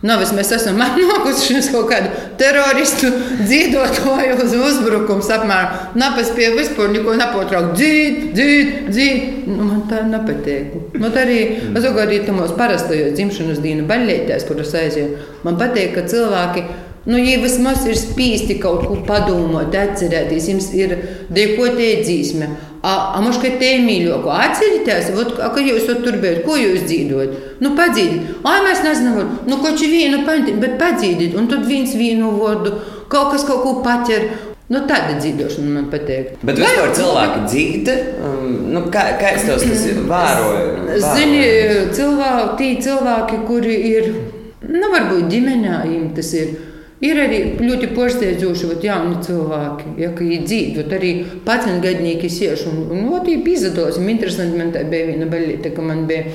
Nav, 0.00 0.22
mēs 0.32 0.48
esam 0.56 0.78
nākuši 0.80 1.58
uz 1.60 1.68
kaut 1.74 1.90
kādu 1.90 2.08
teroristu 2.40 3.10
dzīvotāju 3.42 4.38
uz 4.46 4.54
uzbrukums 4.56 5.28
apmēram. 5.34 5.90
Napaspēja 6.00 6.54
vispār 6.56 6.92
neko 6.94 7.16
nepotraukt. 7.20 7.74
Dzīt, 7.76 8.30
dzīt, 8.36 8.76
dzīt. 8.88 9.48
Nu, 9.50 9.66
man 9.68 9.82
tā 9.90 10.00
nepatīk. 10.08 10.94
Man 11.00 11.16
arī, 11.20 11.40
es 11.74 11.84
jau 11.84 11.96
arī 12.00 12.22
tamos 12.24 12.54
parastajos 12.56 13.12
dzimšanas 13.18 13.60
dienu 13.60 13.84
baļļētēs, 13.90 14.46
kuras 14.48 14.72
aizēju. 14.80 15.26
Man 15.44 15.60
patīk, 15.60 15.92
ka 15.98 16.08
cilvēki 16.08 16.64
Nu, 17.08 17.16
ja 17.16 17.38
vismaz 17.40 17.86
ir 17.88 17.96
spīsti 17.96 18.58
kaut 18.60 18.82
ko 18.84 18.98
padomāt, 19.08 19.72
atcerēties, 19.72 20.48
jums 20.52 20.66
ir 20.76 20.92
dekotie 21.32 21.94
dzīsme. 22.02 22.50
Amūž, 22.80 23.36
ka 23.42 23.48
te 23.60 23.74
mīļāko 23.84 24.30
atcerieties, 24.32 25.10
ot, 25.20 25.34
a, 25.36 25.50
ka 25.52 25.60
jūs 25.60 25.84
tur 25.88 26.16
bijat, 26.22 26.38
ko 26.46 26.54
jūs 26.56 26.86
dzīvojat? 26.88 27.34
Nu, 27.60 27.74
padzīdiet. 27.76 28.38
Ai, 28.48 28.62
mēs 28.64 28.80
nezinām, 28.86 29.34
nu, 29.44 29.58
ko 29.60 29.74
čia 29.76 29.90
vienu 29.92 30.22
panti, 30.24 30.54
bet 30.56 30.78
padzīdiet, 30.80 31.36
un 31.36 31.50
tad 31.50 31.66
viens 31.68 31.92
vienu 31.98 32.30
vārdu, 32.38 32.72
kaut 33.12 33.34
kas 33.34 33.44
kaut 33.48 33.60
ko 33.66 33.74
paķer. 33.84 34.30
Nu, 34.70 34.84
tāda 34.86 35.18
dzīvošana 35.18 35.74
man 35.74 35.90
patīk. 35.92 36.38
Bet 36.46 36.60
vispār 36.62 36.92
cilvēki 36.94 37.40
dzīvo. 37.50 37.94
Um, 38.22 38.50
nu, 38.70 38.84
kā, 38.94 39.02
kā 39.20 39.34
es 39.34 39.44
tos 39.48 39.66
vēroju? 40.14 40.96
Zini, 41.04 41.44
cilvēki, 41.98 42.56
tie 42.60 42.72
cilvēki, 42.86 43.40
kuri 43.50 43.78
ir, 43.90 44.10
nu, 44.70 44.92
varbūt 44.94 45.26
ģimenē, 45.34 45.82
tas 46.16 46.32
ir 46.38 46.54
Ir 47.00 47.16
arī 47.16 47.36
ļoti 47.56 47.88
porsteidzoši 47.96 48.66
jauni 48.84 49.22
cilvēki, 49.24 49.94
ja, 50.02 50.10
ka 50.12 50.24
viņi 50.26 50.40
dzīvo. 50.44 50.82
Arī 50.98 51.12
pats 51.46 51.68
gadnieki 51.80 52.28
sieši 52.28 52.66
un, 52.68 52.82
un, 52.82 53.06
un, 53.08 53.14
un 53.24 53.48
izdodas. 53.48 53.96
Interesanti, 53.96 54.58
man 54.60 54.74
tā 54.74 54.82
bija 54.88 55.08
viena 55.08 55.28
baļķīte, 55.30 55.72
ka 55.76 55.84
man 55.86 56.04
bija 56.10 56.26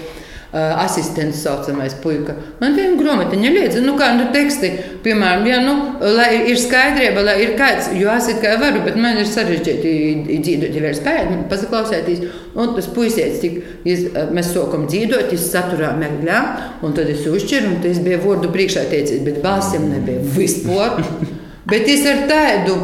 asistents 0.56 1.42
saucamais 1.44 1.94
puika. 2.00 2.36
Man 2.62 2.78
viena 2.78 2.96
grāmatiņa 2.96 3.50
liedza, 3.52 3.82
nu 3.84 3.98
kā 4.00 4.14
nu 4.16 4.30
teksti, 4.32 4.70
piemēram, 5.04 5.44
ja, 5.50 5.58
nu, 5.64 5.74
lai 6.16 6.30
ir 6.48 6.60
skaidrība, 6.60 7.26
lai 7.28 7.36
ir 7.44 7.54
kāds, 7.60 7.90
jo 8.00 8.14
es 8.14 8.30
kā 8.40 8.56
varu, 8.62 8.86
bet 8.86 8.96
man 8.96 9.20
ir 9.20 9.28
sarežģīti 9.28 9.92
dzīvot, 10.32 10.72
ja 10.72 10.86
vairs 10.86 11.02
spējat, 11.02 11.34
pasaklausēties. 11.52 12.24
Un 12.56 12.72
tas 12.78 12.88
puisietis, 12.96 13.42
tik, 13.44 13.58
es, 13.84 14.06
mēs 14.32 14.54
sākam 14.56 14.88
dzīvot, 14.88 15.34
es 15.36 15.50
saturā 15.52 15.92
meklē, 16.00 16.42
un 16.88 16.96
tad 16.96 17.12
es 17.12 17.26
uzšķiru, 17.28 17.74
un 17.74 17.82
tas 17.84 18.00
bija 18.06 18.22
vārdu 18.24 18.52
priekšā 18.56 18.88
teicis, 18.94 19.26
bet 19.28 19.42
balsiem 19.44 19.90
nebija 19.92 20.24
vispār. 20.38 21.02
bet 21.72 21.92
es 21.92 22.08
ar 22.08 22.24
tādu. 22.32 22.80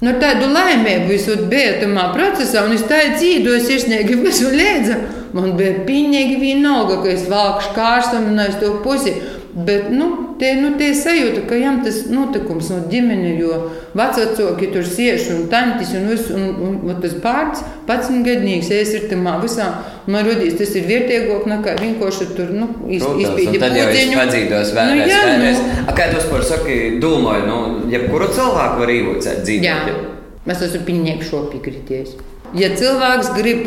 Nu, 0.00 0.14
tādu 0.16 0.46
laimīgu 0.48 1.10
visur 1.10 1.42
bija 1.50 1.74
tajā 1.82 2.06
procesā, 2.14 2.62
un 2.64 2.78
es 2.78 2.86
tādu 2.88 3.18
dzīvoju, 3.18 3.56
es 3.58 3.72
iesniegu 3.74 4.22
visu 4.22 4.54
liedzu. 4.54 5.02
Man 5.36 5.52
bija 5.58 5.84
pilnīgi 5.86 6.40
vienalga, 6.40 7.00
ka 7.04 7.12
es 7.12 7.28
vākšu 7.30 7.74
kārstumu 7.76 8.32
un 8.32 8.42
aiz 8.46 8.58
to 8.62 8.72
pusi. 8.84 9.14
Bet 9.50 9.88
nu, 9.90 10.36
tie, 10.38 10.52
nu, 10.62 10.76
tie 10.78 10.92
sajūta, 10.94 11.40
ka 11.50 11.56
jām 11.58 11.80
tas 11.82 12.04
notikums 12.06 12.68
no 12.70 12.76
ģimenes, 12.90 13.32
jo 13.40 13.56
vecāki 13.98 14.68
tur 14.70 14.86
siež 14.86 15.24
un 15.34 15.48
tantis 15.50 15.90
un, 15.98 16.06
visu, 16.06 16.36
un, 16.38 16.44
un, 16.68 16.76
un 16.86 17.00
tas 17.02 17.16
pārts, 17.18 17.64
pats 17.88 18.12
gadnieks, 18.22 18.70
es 18.70 18.94
ir 18.94 19.08
tamā 19.10 19.40
visā. 19.42 19.66
Man 20.06 20.22
rodīs, 20.28 20.54
tas 20.58 20.70
ir 20.78 20.86
vērtīgāk 20.86 21.50
nekā 21.50 21.74
vienkārši 21.82 22.30
tur 22.38 22.54
nu, 22.54 22.70
iz, 22.86 23.02
izpildīt. 23.02 23.58
Tad 23.64 23.74
jau 23.74 23.90
es 23.90 24.14
padzīdos 24.20 24.72
vēlreiz. 24.78 25.02
Nu, 25.02 25.10
jā, 25.10 25.20
vēlreiz. 25.26 25.60
Nu. 25.66 25.82
A, 25.82 25.98
kā 25.98 26.08
tu 26.14 26.22
par 26.30 26.46
saki, 26.46 26.80
domāju, 27.02 27.50
nu, 27.50 27.60
jebkuru 27.90 28.30
cilvēku 28.38 28.84
var 28.84 28.94
īvocēt 29.00 29.42
dzīvē? 29.42 29.66
Jā, 29.66 30.00
es 30.46 30.66
esmu 30.70 30.86
pilnīgi 30.86 31.26
šo 31.26 31.48
piekritējis. 31.50 32.18
Ja 32.54 32.70
cilvēks 32.78 33.34
grib 33.34 33.66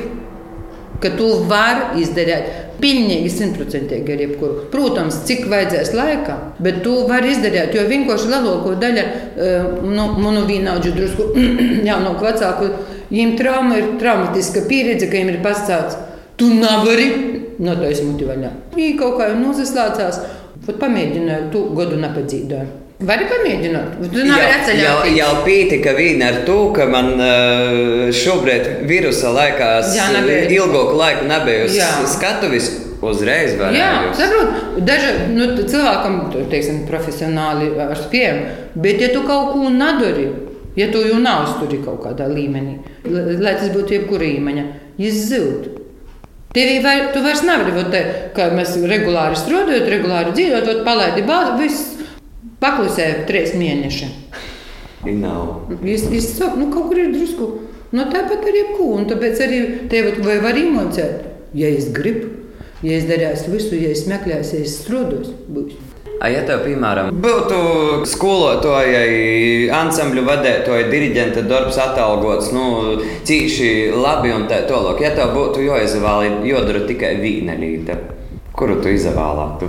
ka 1.03 1.13
tu 1.17 1.29
vari 1.49 2.01
izdarīt 2.03 2.73
pilnīgi 2.83 3.29
simtprocentīgi 3.31 4.15
ar 4.15 4.23
jebkuru. 4.25 4.65
Protams, 4.73 5.21
cik 5.27 5.45
vajadzēs 5.51 5.93
laika, 5.95 6.35
bet 6.63 6.81
tu 6.85 6.95
vari 7.07 7.31
izdarīt, 7.31 7.75
jo 7.77 7.85
vienkārši 7.87 8.31
lielāko 8.31 8.75
daļu 8.81 9.03
eh, 9.03 9.69
nu, 9.87 10.07
manu 10.19 10.43
vienaudžu 10.49 10.93
drusku 10.97 11.29
jaunāku 11.89 12.27
vecāku, 12.27 12.69
viņiem 13.11 13.35
trauma 13.39 13.79
ir 13.79 13.91
traumatiska 14.01 14.65
pieredze, 14.69 15.07
ka 15.07 15.19
viņiem 15.19 15.35
ir 15.35 15.41
pastāstīts, 15.45 15.99
tu 16.39 16.49
nevari 16.51 17.09
no 17.63 17.75
to 17.79 17.91
izmuti 17.93 18.27
vaļā. 18.27 18.53
Viņi 18.75 18.95
kaut 18.99 19.19
kā 19.19 19.31
jau 19.31 19.41
nozaslācās, 19.41 20.23
pat 20.65 20.79
pamēģināju, 20.81 21.51
tu 21.53 21.67
godu 21.77 21.99
nepadzīdoju. 22.01 22.82
Vari 23.03 23.25
pamēģināt, 23.27 23.97
tu 24.13 24.23
nevari 24.23 24.77
jau, 24.79 24.93
jau, 25.03 25.11
jau 25.17 25.31
pietika 25.43 25.91
vīna 25.97 26.29
ar 26.31 26.37
to, 26.47 26.57
ka 26.75 26.85
man 26.87 27.09
uh, 27.17 28.11
šobrīd 28.15 28.85
virusa 28.87 29.33
laikā 29.35 29.69
ilgāku 30.47 30.95
laiku 30.99 31.27
nebija 31.27 31.67
uz 31.67 32.15
skatuves. 32.15 32.71
Uzreiz 33.03 33.57
var 33.59 33.73
Jā, 33.75 33.87
saprotu. 34.15 34.79
Daži 34.87 35.09
nu, 35.33 35.49
cilvēkam, 35.59 36.13
teiksim, 36.47 36.85
profesionāli 36.87 37.73
ar 37.83 37.99
spēju, 37.99 38.53
bet 38.79 39.03
ja 39.03 39.09
tu 39.11 39.25
kaut 39.27 39.51
ko 39.51 39.67
nedari, 39.73 40.29
ja 40.79 40.87
tu 40.93 41.01
jau 41.03 41.19
nav 41.19 41.49
uzturi 41.49 41.81
kaut 41.83 41.99
kādā 42.05 42.29
līmenī, 42.31 42.77
lai 43.11 43.57
tas 43.59 43.73
būtu 43.75 43.97
jebkura 43.97 44.23
līmeņa, 44.23 44.63
zūd. 45.03 45.73
Tev 46.53 46.71
var, 46.85 47.09
tu 47.11 47.25
vairs 47.25 47.43
nevari, 47.43 47.75
būt, 47.75 47.99
ka 48.37 48.51
mēs 48.53 48.77
regulāri 48.87 49.35
strādājot, 49.41 49.87
regulāri 49.89 50.35
dzīvojot, 50.37 50.83
palaidi 50.87 51.25
bāzi, 51.27 51.57
viss 51.59 51.92
Paklusēja 52.63 53.23
trīs 53.27 53.53
mēneši. 53.59 54.09
Es 55.03 56.29
saku, 56.37 56.59
nu, 56.61 56.69
kaut 56.71 56.89
kur 56.89 56.99
ir 56.99 57.11
drusku. 57.11 57.49
Nu, 57.93 58.07
tāpat 58.09 58.45
arī. 58.49 58.65
Un 58.83 59.07
tāpēc 59.09 59.41
arī 59.45 59.59
tevi 59.91 60.15
vai 60.25 60.39
var 60.43 60.57
iemācīt, 60.57 61.25
ja 61.57 61.69
es 61.69 61.89
gribu, 61.93 62.29
ja 62.83 62.97
es 62.97 63.07
darīšu 63.09 63.53
visu, 63.53 63.75
ja 63.77 63.91
es 63.93 64.05
meklēšu, 64.09 64.59
ja 64.59 64.67
es 64.67 64.77
strādāšu. 64.81 65.89
Ja 66.23 66.43
tev, 66.47 66.61
piemēram, 66.63 67.09
būtu 67.19 68.05
skolotājai, 68.07 69.67
ansambļu 69.75 70.23
vadītājai, 70.23 70.85
diriģenta 70.91 71.43
darbs 71.49 71.79
atalgots, 71.83 72.53
nu, 72.55 73.01
cīši 73.27 73.91
labi 73.91 74.31
un 74.31 74.45
tā 74.47 74.61
tālāk, 74.69 75.01
ja 75.03 75.11
tev 75.17 75.33
būtu 75.35 75.65
jāizvēl, 75.65 76.39
jādara 76.47 76.85
tikai 76.87 77.17
lieta, 77.19 77.97
kuru 78.55 78.79
tu 78.79 78.93
izvēlētu? 78.93 79.67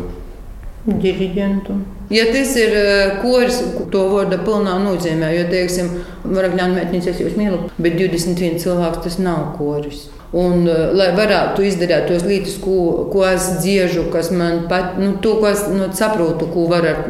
Diriģentu. 0.86 1.80
Ja 2.10 2.24
tas 2.28 2.56
ir 2.60 2.74
eh, 2.76 3.14
koris, 3.22 3.62
to 3.92 4.02
vārdu 4.12 4.36
pilnā 4.44 4.74
nozīmē, 4.82 5.30
jo, 5.38 5.46
teiksim, 5.48 5.88
varakļānu 6.24 6.76
mētņus 6.76 7.08
es 7.14 7.22
jūs 7.22 7.38
mīlu, 7.40 7.62
bet 7.78 7.96
21 7.96 8.60
cilvēks 8.60 9.00
tas 9.06 9.16
nav 9.24 9.54
koris. 9.56 10.04
Un, 10.36 10.66
eh, 10.68 10.90
lai 10.92 11.12
varētu 11.16 11.64
izdarīt 11.64 12.10
tos 12.10 12.26
lietas, 12.28 12.58
ko, 12.60 13.06
ko 13.12 13.24
es 13.30 13.48
dziežu, 13.62 14.10
kas 14.12 14.28
man 14.36 14.66
pat, 14.68 14.98
nu, 15.00 15.14
to, 15.24 15.38
ko 15.40 15.48
es 15.48 15.64
nu, 15.72 15.88
saprotu, 15.96 16.50
ko 16.52 16.66
var 16.68 16.90
ar, 16.92 17.00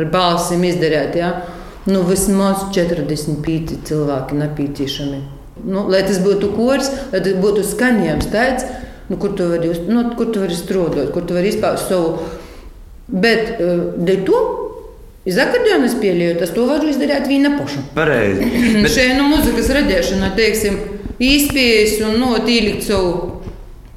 ar 0.00 0.08
balsim 0.10 0.66
izdarīt, 0.66 1.20
ja? 1.22 1.32
nu, 1.86 2.02
vismaz 2.06 2.66
45 2.74 3.78
cilvēki 3.86 4.42
nepieciešami. 4.42 5.22
Nu, 5.62 5.86
lai 5.90 6.02
tas 6.06 6.18
būtu 6.22 6.50
koris, 6.56 6.90
lai 7.14 7.22
tas 7.22 7.38
būtu 7.38 7.62
skaņojums 7.66 8.30
tāds, 8.34 8.66
nu, 9.06 9.18
kur 9.22 9.36
tu 9.38 9.46
vari, 9.54 9.70
nu, 9.86 10.08
kur 10.18 10.34
tu 10.34 10.42
vari 10.42 10.56
strādāt, 10.58 11.12
kur 11.14 11.26
tu 11.28 11.38
vari 11.38 11.52
izpaust 11.54 11.92
savu 11.92 12.16
Bet 13.08 13.56
dēļ 13.58 14.26
to 14.26 14.42
Iz 15.22 15.36
akordionas 15.38 15.92
pieļaujot, 16.02 16.40
to 16.50 16.64
var 16.66 16.82
izdarīt 16.82 17.28
viena 17.30 17.52
paša. 17.54 17.84
Pareizi. 17.94 18.48
Bet... 18.82 18.88
Šeit 18.90 19.14
nu, 19.14 19.28
mūzikas 19.30 19.68
radīšana, 19.76 20.32
teiksim, 20.34 20.80
izpējas 21.22 22.00
un 22.08 22.16
notīlikt 22.18 22.82
savu 22.88 23.12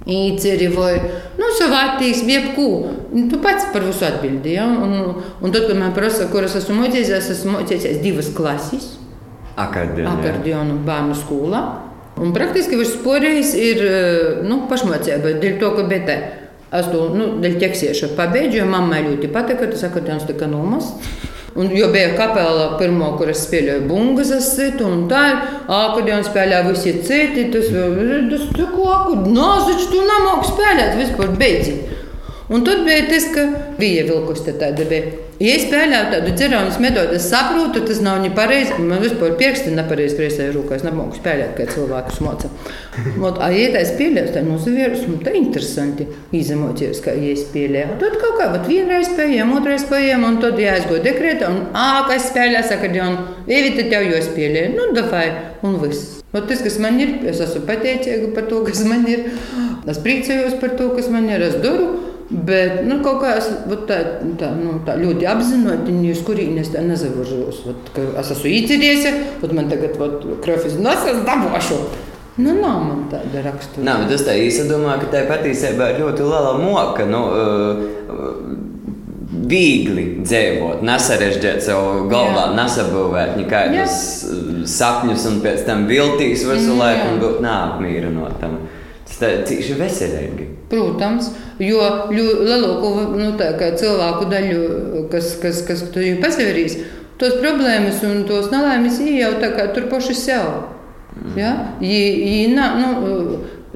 īceri 0.05 0.67
vai 0.75 0.91
nu, 1.39 1.49
savu 1.57 1.79
attieksmi, 1.79 2.35
jebko. 2.35 2.67
Tu 3.31 3.41
pats 3.41 3.65
par 3.73 3.87
visu 3.87 4.05
atbildi. 4.05 4.53
Ja? 4.59 4.67
Un, 4.69 4.93
un 5.41 5.55
tad, 5.55 5.65
kad 5.65 5.79
man 5.79 5.97
prasa, 5.97 6.29
kuras 6.29 6.53
esmu 6.61 6.77
mocījies, 6.83 7.31
esmu 7.33 7.57
mocījies 7.57 8.03
divas 8.05 8.29
klases. 8.37 8.91
Akordionu. 9.57 10.11
Akordionu 10.13 10.77
bērnu 10.85 11.17
skolā. 11.17 11.65
Un 12.21 12.37
praktiski 12.37 12.77
viss 12.77 13.01
porējis 13.01 13.57
ir 13.59 13.85
nu, 14.45 14.61
pašmocība, 14.69 15.39
dēļ 15.41 15.57
to, 15.63 15.73
ka 15.79 15.89
betē. 15.89 16.21
Es 16.79 16.89
to 16.91 17.09
nu, 17.15 17.29
dēļ 17.43 17.55
ķeksieša 17.61 18.11
pabeidzu, 18.17 18.59
jo 18.61 18.67
mammai 18.69 19.05
ļoti 19.07 19.31
patika. 19.33 19.69
Tas 19.71 19.85
akordeons 19.87 20.27
tika 20.27 20.49
nomasts. 20.51 21.15
Un, 21.55 21.69
jo 21.71 21.87
bija 21.87 22.09
kapela 22.17 22.73
pirmā, 22.75 23.13
kur 23.15 23.29
es 23.31 23.45
spēlēju 23.45 23.85
bungas, 23.87 24.33
situ, 24.43 24.83
un 24.91 25.05
tā 25.07 25.21
akordeons 25.71 26.27
spēlēja 26.27 26.65
visi 26.67 26.97
citi. 27.07 27.45
Tas 27.53 27.69
tas 27.71 28.49
tā 28.57 28.65
kā 28.73 28.89
akordeons, 28.97 29.87
tu 29.91 30.01
nemāki 30.03 30.51
spēlēt 30.51 30.97
vispār 30.99 31.31
beidzīt. 31.39 31.93
Un 32.49 32.65
tad 32.65 32.83
bija 32.85 33.07
tas, 33.09 33.25
ka 33.33 33.45
bija 33.79 34.03
vilkus 34.05 34.43
tāda 34.45 34.85
bija. 34.85 35.21
Ja 35.35 35.51
es 35.57 35.65
spēlēju 35.65 36.11
tādu 36.13 36.31
dzerāmas 36.37 36.77
metodi, 36.79 37.17
es 37.17 37.25
saprotu, 37.27 37.81
tas 37.83 37.97
nav 38.05 38.21
ne 38.23 38.29
pareizi. 38.31 38.77
Man 38.79 39.01
vispār 39.03 39.33
pirksti 39.39 39.73
nepareizi 39.75 40.15
kreisajā 40.15 40.53
rūkā. 40.53 40.77
Es 40.77 40.85
nemāku 40.85 41.17
spēlēt, 41.17 41.57
kā 41.57 41.65
cilvēks 41.73 42.21
moca. 42.23 42.51
Mot, 43.19 43.41
a, 43.43 43.49
ja 43.51 43.81
es 43.81 43.91
spēlēju, 43.91 44.31
tad 44.37 44.47
nozavērus, 44.47 45.03
un 45.09 45.19
tā 45.25 45.33
interesanti 45.35 46.07
izemocījos, 46.39 47.01
kā 47.03 47.17
ja 47.17 47.33
es 47.33 47.43
spēlēju. 47.49 47.97
Tad 48.05 48.15
kaut 48.21 48.39
kā, 48.39 48.47
vat 48.53 48.69
vienreiz 48.69 49.09
spējām, 49.09 49.51
otrais 49.57 49.83
spējām, 49.83 50.23
un 50.29 50.39
tad 50.45 50.61
jāizgo 50.61 51.01
dekrēta, 51.03 51.51
un, 51.51 51.61
ā, 51.75 52.05
kā 52.07 52.15
es 52.15 52.29
spēlēju, 52.29 52.63
saka, 52.69 52.93
un, 53.09 53.19
evita 53.49 53.89
tev 53.91 54.07
jau 54.07 54.23
spēlēju. 54.29 54.71
Nu, 54.77 54.87
dafai, 54.95 55.27
un 55.67 55.81
viss. 55.83 56.21
Ot, 56.31 56.47
tas, 56.47 56.63
kas 56.63 56.79
man 56.83 56.97
ir, 56.99 57.17
es 57.27 57.43
esmu 57.43 57.65
pateicīga 57.67 58.31
par 58.35 58.47
to, 58.47 58.63
kas 58.67 58.85
man 58.87 59.03
ir. 59.07 59.27
Es 59.87 59.99
priecājos 60.03 60.55
par 60.63 60.77
to, 60.79 60.93
kas 60.95 61.11
man 61.11 61.27
ir. 61.31 61.43
Es 61.43 61.59
daru. 61.63 62.04
Bet 62.29 62.79
nu, 62.87 62.97
kaut 63.05 63.19
kā 63.21 63.35
es 63.37 63.51
tā, 63.85 63.99
tā, 64.39 64.49
nu, 64.57 64.79
tā 64.87 64.95
ļoti 64.97 65.27
apzināti, 65.29 65.93
uz 66.09 66.23
kurienes 66.25 66.71
tā 66.73 66.81
nezavažos. 66.81 67.61
Es 68.17 68.31
esmu 68.33 68.49
īcīties, 68.49 69.05
un 69.45 69.53
man 69.53 69.69
tagad 69.69 69.99
krāpjas 70.41 70.79
nosas 70.81 71.21
dabūšu. 71.27 71.79
Nu, 72.35 72.51
nav 72.57 72.81
man 72.83 73.03
tāda 73.11 73.45
rakstura. 73.45 73.85
Nā, 73.85 73.99
bet 74.01 74.15
es 74.17 74.25
tā 74.27 74.33
īsti 74.41 74.65
domāju, 74.67 75.05
ka 75.05 75.11
tā 75.13 75.21
patiesībā 75.29 75.93
ir 75.93 76.01
ļoti 76.01 76.25
liela 76.25 76.55
moka. 76.59 77.05
Nu, 77.07 77.21
uh, 77.29 78.63
Viegli 79.45 80.05
dzīvot, 80.23 80.81
nesarežģīt 80.85 81.61
savu 81.61 82.05
galvā, 82.09 82.47
nesabūvēt 82.57 83.35
nekādus 83.37 83.97
sapņus 84.71 85.25
un 85.29 85.39
pēc 85.43 85.65
tam 85.67 85.85
viltīs 85.89 86.45
visu 86.47 86.71
mm, 86.71 86.79
laiku 86.79 87.09
un 87.11 87.19
būt 87.21 87.41
neapmīrinotam. 87.45 88.55
Tas 89.05 89.51
ir 89.53 89.77
veselīgi. 89.77 90.47
Protams, 90.69 91.29
jo 91.61 91.81
lielāko 92.09 92.91
nu, 93.13 93.33
cilvēku 93.37 94.29
daļu, 94.31 94.61
kas, 95.11 95.35
kas, 95.41 95.61
kas 95.67 95.83
to 95.93 96.01
jau 96.01 96.15
pasaverīs, 96.23 96.79
tos 97.21 97.37
problēmas 97.43 98.01
un 98.07 98.23
tos 98.27 98.49
nelaimes 98.53 98.97
jau 99.05 99.35
tur 99.75 99.85
paši 99.91 100.17
sev. 100.17 100.49
Mm. 101.15 101.37
Ja? 101.39 101.53
I, 101.79 101.93
i, 101.93 102.39
na, 102.55 102.71
nu, 102.81 103.13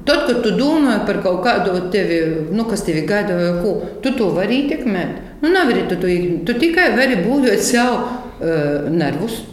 tad, 0.02 0.26
kad 0.26 0.42
tu 0.44 0.52
domā 0.58 0.98
par 1.06 1.22
kaut 1.24 1.40
kādu 1.46 1.78
tevi, 1.94 2.20
nu, 2.50 2.66
kas 2.68 2.84
tevi 2.84 3.06
gaida 3.08 3.38
vai 3.38 3.54
ko, 3.62 3.76
tu 4.02 4.12
to 4.18 4.32
vari 4.34 4.64
ietekmēt. 4.64 5.40
Nu, 5.40 5.54
nevari 5.54 5.86
tu, 5.88 5.96
tu, 6.02 6.10
tu 6.44 6.58
tikai 6.60 6.90
vari 6.98 7.22
būvēt 7.22 7.62
sev 7.64 7.94
uh, 7.96 8.90
nervus, 8.92 9.44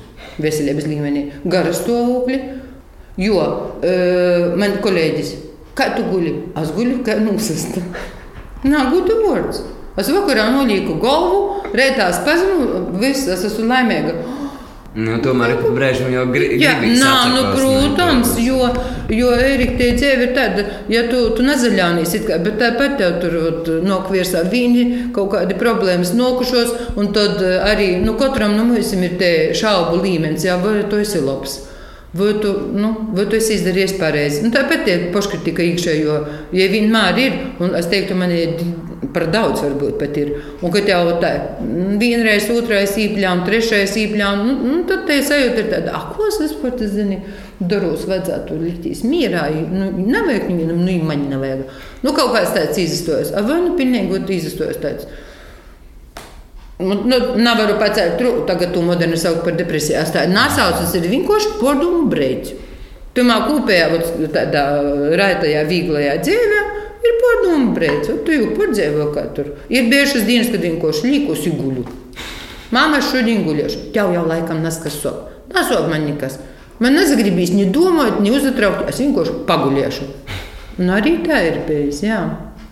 veselības 0.42 0.90
līmenī, 0.90 1.28
garastāvokli. 1.46 2.42
Jo 3.18 3.38
uh, 3.42 4.58
man 4.60 4.82
kolēģis, 4.84 5.38
kā 5.78 5.92
tu 5.96 6.06
guli? 6.10 6.34
Es 6.60 6.74
guļu 6.76 7.02
kā 7.06 7.20
nūsasta. 7.22 7.84
Nā, 8.68 8.88
gudu 8.92 9.22
vārds. 9.24 9.62
Es 9.98 10.10
vakarā 10.14 10.50
nolieku 10.54 11.00
galvu, 11.02 11.40
rētās 11.74 12.22
pazinu, 12.26 12.84
viss, 13.02 13.30
es 13.34 13.46
esmu 13.48 13.66
laimīga. 13.72 14.18
Nu, 14.98 15.20
tomēr 15.22 15.60
brīžiem 15.62 16.10
jau 16.10 16.24
gri 16.34 16.56
Jā, 16.58 16.72
nā, 16.82 17.12
nu, 17.30 17.42
protams, 17.54 18.32
jo, 18.42 18.66
jo 19.14 19.30
Erika, 19.36 19.76
tie 19.78 19.92
dzīve 19.94 20.26
ir 20.26 20.32
tāda, 20.34 20.64
ja 20.90 21.04
tu, 21.12 21.20
tu 21.38 21.46
nezaļānīsi, 21.46 22.24
bet 22.42 22.58
tāpat 22.58 22.98
tev 22.98 23.20
tur 23.22 23.84
nokvirsā 23.86 24.42
viņi 24.50 24.88
kaut 25.14 25.36
kādi 25.36 25.58
problēmas 25.60 26.16
nokušos, 26.18 26.74
un 26.98 27.12
tad 27.14 27.44
eh, 27.46 27.60
arī, 27.70 27.92
nu, 28.02 28.18
katram 28.18 28.58
nu, 28.58 28.66
mums 28.72 28.90
ir 28.98 29.18
te 29.22 29.32
šaubu 29.58 30.02
līmenis, 30.02 30.48
jā, 30.50 30.58
vai 30.64 30.80
tu 30.90 31.02
esi 31.04 31.22
labs. 31.22 31.60
Vai 32.14 32.40
tu, 32.40 32.72
nu, 32.74 32.94
vai 33.12 33.26
tu 33.28 33.36
esi 33.36 33.58
izdarījis 33.58 33.98
pareizi? 34.00 34.40
Nu, 34.46 34.52
tāpat 34.54 34.88
ir 34.88 35.10
paškritika 35.12 35.66
iekšējo, 35.66 36.14
ja 36.56 36.68
vienmēr 36.72 37.20
ir, 37.20 37.36
un 37.60 37.76
es 37.76 37.90
teiktu, 37.92 38.16
man 38.16 38.32
ir 38.32 38.54
par 39.14 39.28
daudz 39.34 39.60
varbūt 39.66 39.98
pat 40.00 40.16
ir. 40.22 40.32
Un 40.64 40.72
kad 40.72 40.88
jau 40.88 41.02
tā 41.22 41.34
vienreiz, 42.00 42.48
otrais 42.54 42.96
īpļām, 43.04 43.44
trešais 43.48 43.98
īpļām, 44.06 44.42
nu, 44.48 44.56
nu, 44.64 44.80
tad 44.88 45.04
te 45.10 45.20
sajūta 45.26 45.62
ir 45.66 45.70
tāda, 45.74 45.94
ah, 46.00 46.08
ko 46.16 46.30
es 46.32 46.40
vispār 46.46 46.78
tas 46.80 46.96
zini, 46.96 47.20
daros 47.60 48.08
vajadzētu 48.08 48.58
liktīs 48.64 49.04
mierā, 49.04 49.50
nu, 49.68 49.92
nevajag 50.00 50.48
viņam, 50.48 50.76
nu, 50.80 50.98
man 51.12 51.28
nevajag. 51.34 51.68
Nu, 52.06 52.16
kaut 52.16 52.32
kāds 52.38 52.56
tāds 52.56 52.80
izastojas, 52.88 53.36
vai 53.36 53.62
nu 53.66 53.76
pilnīgi 53.76 54.40
izastojas 54.40 54.80
tāds. 54.80 55.12
Nu, 56.78 56.94
nu, 57.10 57.18
nevaru 57.42 57.80
pacelt 57.82 58.20
trūku, 58.20 58.46
tagad 58.46 58.74
to 58.76 58.84
modernu 58.86 59.18
sauc 59.18 59.42
par 59.46 59.56
depresiju. 59.58 60.04
Tā 60.14 60.28
nesaucas 60.30 60.94
ir 60.98 61.08
vienkārši 61.10 61.56
podumu 61.62 62.06
brīdis. 62.12 62.54
Tumā 63.18 63.40
kūpējā, 63.48 63.88
tādā 64.30 64.66
raitajā, 65.18 65.64
vīglajā 65.66 66.20
dzīvē, 66.22 66.60
Ir 67.08 67.18
pārdomu 67.22 67.74
brēc, 67.76 68.10
tu 68.26 68.34
jau 68.34 68.50
pārdzīvo 68.58 69.12
kā 69.14 69.28
tur. 69.36 69.52
Ir 69.70 69.90
bijušas 69.92 70.26
dienas, 70.28 70.50
kad 70.54 70.64
vienkārši 70.66 71.12
līkos 71.12 71.46
guļu. 71.60 71.86
Māma 72.74 73.00
šodien 73.06 73.46
guļošu, 73.46 73.92
tev 73.96 74.12
jau 74.16 74.26
laikam 74.28 74.64
neskas 74.64 74.98
sop. 75.04 75.30
Nesop 75.54 75.88
man 75.92 76.08
nekas. 76.10 76.40
Man 76.84 76.98
nezagribīs 76.98 77.54
ne 77.56 77.70
domāt, 77.74 78.20
ne 78.22 78.34
uzatraukt, 78.36 78.90
es 78.92 79.00
vienkārši 79.02 79.38
paguļiešu. 79.48 80.10
Un 80.82 80.92
arī 80.94 81.16
tā 81.24 81.40
ir 81.48 81.62
bijis, 81.70 82.04
jā. 82.06 82.20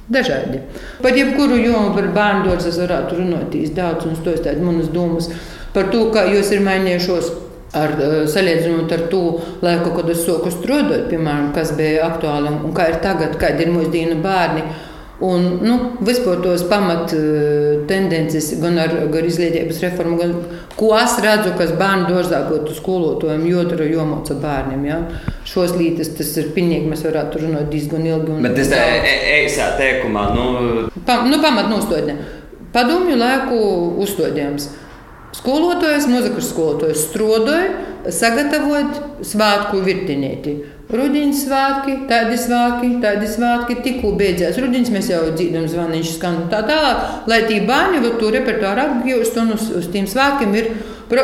Dažādi. 0.06 0.60
Par 1.02 1.16
jebkuru 1.18 1.58
jomu 1.58 1.96
par 1.96 2.12
bērnu 2.14 2.46
dārzu 2.46 2.70
es 2.70 2.78
varētu 2.78 3.18
runāt 3.24 3.56
daudz 3.74 4.06
un 4.06 4.18
stostāt 4.20 4.62
manas 4.62 4.92
domas 4.94 5.32
par 5.74 5.90
to, 5.92 6.12
kā 6.14 6.28
jūs 6.30 6.52
ir 6.54 6.62
mainījušos 6.66 7.32
ar, 7.76 7.96
eh, 8.00 8.14
salīdzinot 8.30 8.92
ar 8.92 9.08
to 9.12 9.24
laiku, 9.66 9.96
kad 9.96 10.10
es 10.14 10.22
sāku 10.28 10.52
strādāt, 10.54 11.10
piemēram, 11.10 11.54
kas 11.56 11.74
bija 11.78 12.06
aktuāli 12.10 12.54
un 12.54 12.74
kā 12.78 12.90
ir 12.92 13.00
tagad, 13.04 13.40
kādi 13.42 13.66
ir 13.66 13.74
mūsdienu 13.74 14.22
bērni. 14.22 14.64
Un, 15.24 15.46
nu, 15.64 15.76
vispār 16.04 16.42
tos 16.44 16.66
pamat 16.68 17.14
uh, 17.16 17.86
tendences, 17.88 18.50
gan 18.60 18.76
ar, 18.84 18.92
ar 19.08 19.28
izglītības 19.30 19.80
reformu, 19.86 20.18
gan 20.20 20.34
ko 20.76 20.90
es 21.00 21.16
redzu, 21.24 21.54
kas 21.56 21.72
bērnu 21.80 22.10
dārzā 22.10 22.42
būtu 22.50 22.76
skolotājiem, 22.76 23.46
jodara 23.48 23.88
jomāca 23.88 24.36
bērniem. 24.42 24.84
Ja? 24.90 25.00
Šos 25.48 25.78
lītas 25.80 26.12
tas 26.18 26.34
ir 26.42 26.52
pilnīgi, 26.58 26.92
mēs 26.92 27.06
varētu 27.08 27.46
runāt 27.46 27.72
diezgan 27.72 28.04
ilgi. 28.10 28.42
Bet 28.44 28.60
tas 28.60 28.74
īsā 28.76 29.72
teikumā, 29.80 30.26
nu... 30.36 30.90
Pa, 31.08 31.22
nu 31.30 31.40
pamat 31.44 31.72
nostādne. 31.72 32.18
Padomju 32.76 33.16
laiku 33.16 33.62
uzstādījums. 34.04 34.68
Skolotājs, 35.36 36.10
mūzikas 36.12 36.52
skolotājs 36.52 37.08
strādāja, 37.08 37.72
sagatavot 38.12 39.24
svētku 39.24 39.80
virtinēti. 39.84 40.60
Rudenis 40.86 41.40
svētki, 41.48 41.96
tādi 42.10 42.36
svētki, 42.38 42.90
tādi 43.02 43.26
svētki, 43.30 43.80
tikko 43.82 44.12
beidzās 44.20 44.60
rudenis, 44.62 44.92
mēs 44.94 45.10
jau 45.10 45.24
dzirdam 45.32 45.66
zvaniņš 45.70 46.12
skan 46.20 46.44
tā 46.52 46.60
tālāk, 46.68 47.26
lai 47.32 47.40
tī 47.50 47.58
bērni 47.66 48.04
var 48.04 48.20
to 48.20 48.30
repertuāru 48.36 48.84
apgūst 48.84 49.40
un 49.42 49.56
uz, 49.56 49.66
uz 49.82 49.90
tiem 49.94 50.06
svētkiem 50.06 50.54
ir 50.60 50.70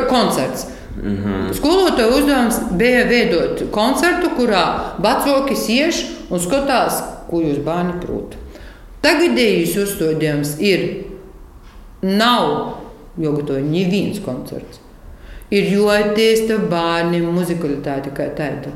koncerts. 0.10 0.66
Mm 0.98 1.18
-hmm. 1.18 1.54
Skolotāja 1.54 2.08
uzdevums 2.08 2.60
bija 2.72 3.06
veidot 3.06 3.64
koncertu, 3.72 4.30
kurā 4.38 4.96
vecāki 5.00 5.56
siež 5.56 6.06
un 6.30 6.40
skatās, 6.40 7.04
ko 7.30 7.38
jūs 7.42 7.64
bērni 7.64 7.94
prot. 8.02 8.36
Tagadējis 9.02 9.78
uzstādījums 9.78 10.60
ir 10.60 11.06
nav 12.02 12.74
jāgatavo 13.18 13.60
neviens 13.60 14.20
koncerts. 14.20 14.80
Ir 15.52 15.64
jāattīsta 15.64 16.58
bērniem 16.70 17.26
muzikalitāte 17.34 18.10
kā 18.10 18.30
tāda. 18.36 18.72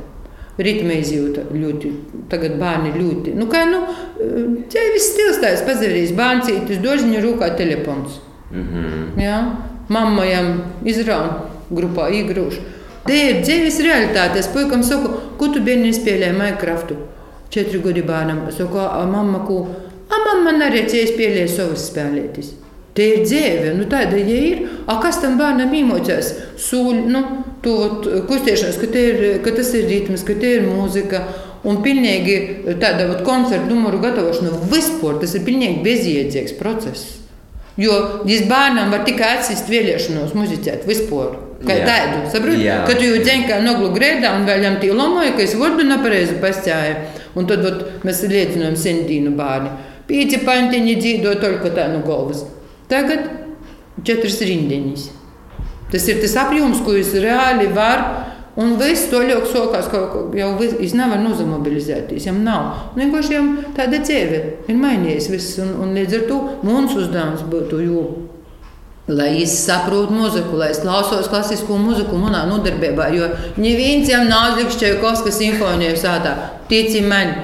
Ritma 0.55 0.95
izjūta 0.95 1.49
ļoti, 1.51 1.89
tagad 2.31 2.55
bērni 2.61 2.93
ļoti, 2.95 3.33
nu 3.35 3.49
kā, 3.51 3.65
nu, 3.67 3.81
dzīves 4.71 5.09
stils 5.09 5.41
tāds 5.41 5.65
pazarīs, 5.67 6.13
bērncītis 6.15 6.79
dožiņa 6.83 7.23
rūkā 7.25 7.49
telefons. 7.59 8.21
Mm 8.51 8.63
-hmm. 8.69 9.21
Jā, 9.23 9.37
mammajam 9.89 10.61
izraun 10.85 11.29
grupā 11.71 12.07
īgrūšu. 12.21 12.61
Te 13.05 13.13
ir 13.13 13.41
dzīves 13.43 13.79
realitāte. 13.85 14.39
Es 14.39 14.47
puikam 14.47 14.83
saku, 14.83 15.09
ko 15.37 15.47
tu 15.53 15.61
bērni 15.61 15.93
spēlēji 15.93 16.33
Minecraftu? 16.33 16.95
Četri 17.49 17.79
gadi 17.79 18.01
bērnam. 18.01 18.47
Saku, 18.51 18.77
a 18.77 19.05
mamma, 19.05 19.43
ko? 19.45 19.67
A 20.09 20.21
mamma 20.25 20.55
arī 20.65 20.85
spēlēja 20.89 21.47
savas 21.47 21.91
spēlētis. 21.91 22.53
Tie 22.95 23.05
ir 23.11 23.25
dzīve, 23.27 23.73
nu 23.75 23.85
tāda 23.91 24.17
ja 24.17 24.37
ir. 24.49 24.59
A, 24.87 24.95
kas 25.03 25.19
tam 25.21 25.37
bērnam 25.37 25.73
iemocās? 25.75 26.31
Sūļi, 26.57 27.01
nu, 27.11 27.21
to 27.65 27.75
eh, 27.89 28.21
kustēšanos, 28.29 28.79
ka, 28.81 28.89
ir, 28.93 29.19
eh, 29.25 29.35
ka 29.43 29.53
tas 29.57 29.73
ir 29.77 29.89
ritms, 29.89 30.23
ka 30.27 30.37
tie 30.39 30.59
ir 30.59 30.69
mūzika. 30.69 31.25
Un 31.65 31.79
pilnīgi 31.81 32.35
eh, 32.37 32.75
tāda 32.81 33.07
vat, 33.09 33.23
koncertu 33.25 33.73
numuru 33.73 34.01
gatavošana 34.03 34.67
vispār 34.71 35.17
tas 35.23 35.33
ir 35.37 35.45
pilnīgi 35.47 35.81
bezjēdzīgs 35.85 36.57
process. 36.59 37.15
Jo 37.81 37.95
jūs 38.23 38.45
bērnam 38.47 38.93
var 38.93 39.03
tikai 39.07 39.33
atsist 39.39 39.67
vēlēšanos 39.71 40.35
muzicēt 40.37 40.85
vispār. 40.87 41.33
Kā 41.65 41.73
yeah. 41.73 41.87
tādu, 41.87 42.21
saprotiet? 42.29 42.61
Yeah. 42.61 42.85
Kad 42.87 43.01
jūs 43.01 43.17
dzirdējāt, 43.23 43.47
ka 43.49 43.59
noglu 43.63 43.89
grēdā 43.95 44.35
un 44.37 44.45
vēl 44.47 44.63
jām 44.67 44.77
tīlomoja, 44.83 45.33
ka 45.35 45.43
es 45.43 45.55
vārdu 45.57 45.87
nepareizi 45.87 46.37
pastāju. 46.43 46.99
Un 47.35 47.49
tad 47.49 47.65
vat, 47.65 47.81
mēs 48.05 48.21
liecinām 48.29 48.77
sendīnu 48.79 49.33
bērni. 49.35 49.73
Pīci 50.05 50.43
pantiņi 50.45 50.95
dzīvo 51.01 51.33
tikai 51.41 51.73
tā 51.73 51.89
no 51.89 51.99
nu, 51.99 52.05
galvas. 52.05 52.45
Tagad 52.91 53.25
četras 54.05 54.37
rindiņas. 54.45 55.07
Tas 55.91 56.07
ir 56.09 56.21
tas 56.21 56.37
apjoms, 56.41 56.81
ko 56.85 56.95
jūs 56.97 57.13
reāli 57.23 57.69
varat. 57.75 58.31
Un 58.55 58.77
viss 58.79 59.09
to 59.11 59.19
ļoti 59.19 59.49
sokās, 59.51 59.89
ka 59.91 59.99
jau 60.39 60.51
viņš 60.55 60.93
nevar 60.95 61.19
nozamobilizēties. 61.19 62.23
Viņam 62.23 62.37
nav. 62.45 62.69
Vienkārši 62.95 63.33
viņam 63.33 63.49
tāda 63.75 63.99
dzīve 63.99 64.37
ir 64.71 64.77
mainījusies. 64.79 65.27
Viss, 65.33 65.57
un, 65.59 65.73
un 65.83 65.91
līdz 65.97 66.15
ar 66.21 66.23
to 66.29 66.37
mums 66.63 66.95
uzdevums 66.95 67.43
būtu, 67.51 67.81
jo, 67.83 68.03
lai 69.11 69.41
es 69.41 69.57
saprotu 69.65 70.15
muziku, 70.15 70.55
lai 70.61 70.69
es 70.71 70.79
klausos 70.85 71.27
klasisko 71.27 71.75
muziku 71.81 72.15
manā 72.21 72.45
nodarbībā. 72.47 73.09
Jo 73.11 73.27
neviens 73.59 74.07
jau 74.09 74.23
nav 74.23 74.55
Čaikovskas 74.71 75.35
simfonijas 75.41 76.05
sātā. 76.07 76.37
Tici 76.71 77.03
man, 77.03 77.35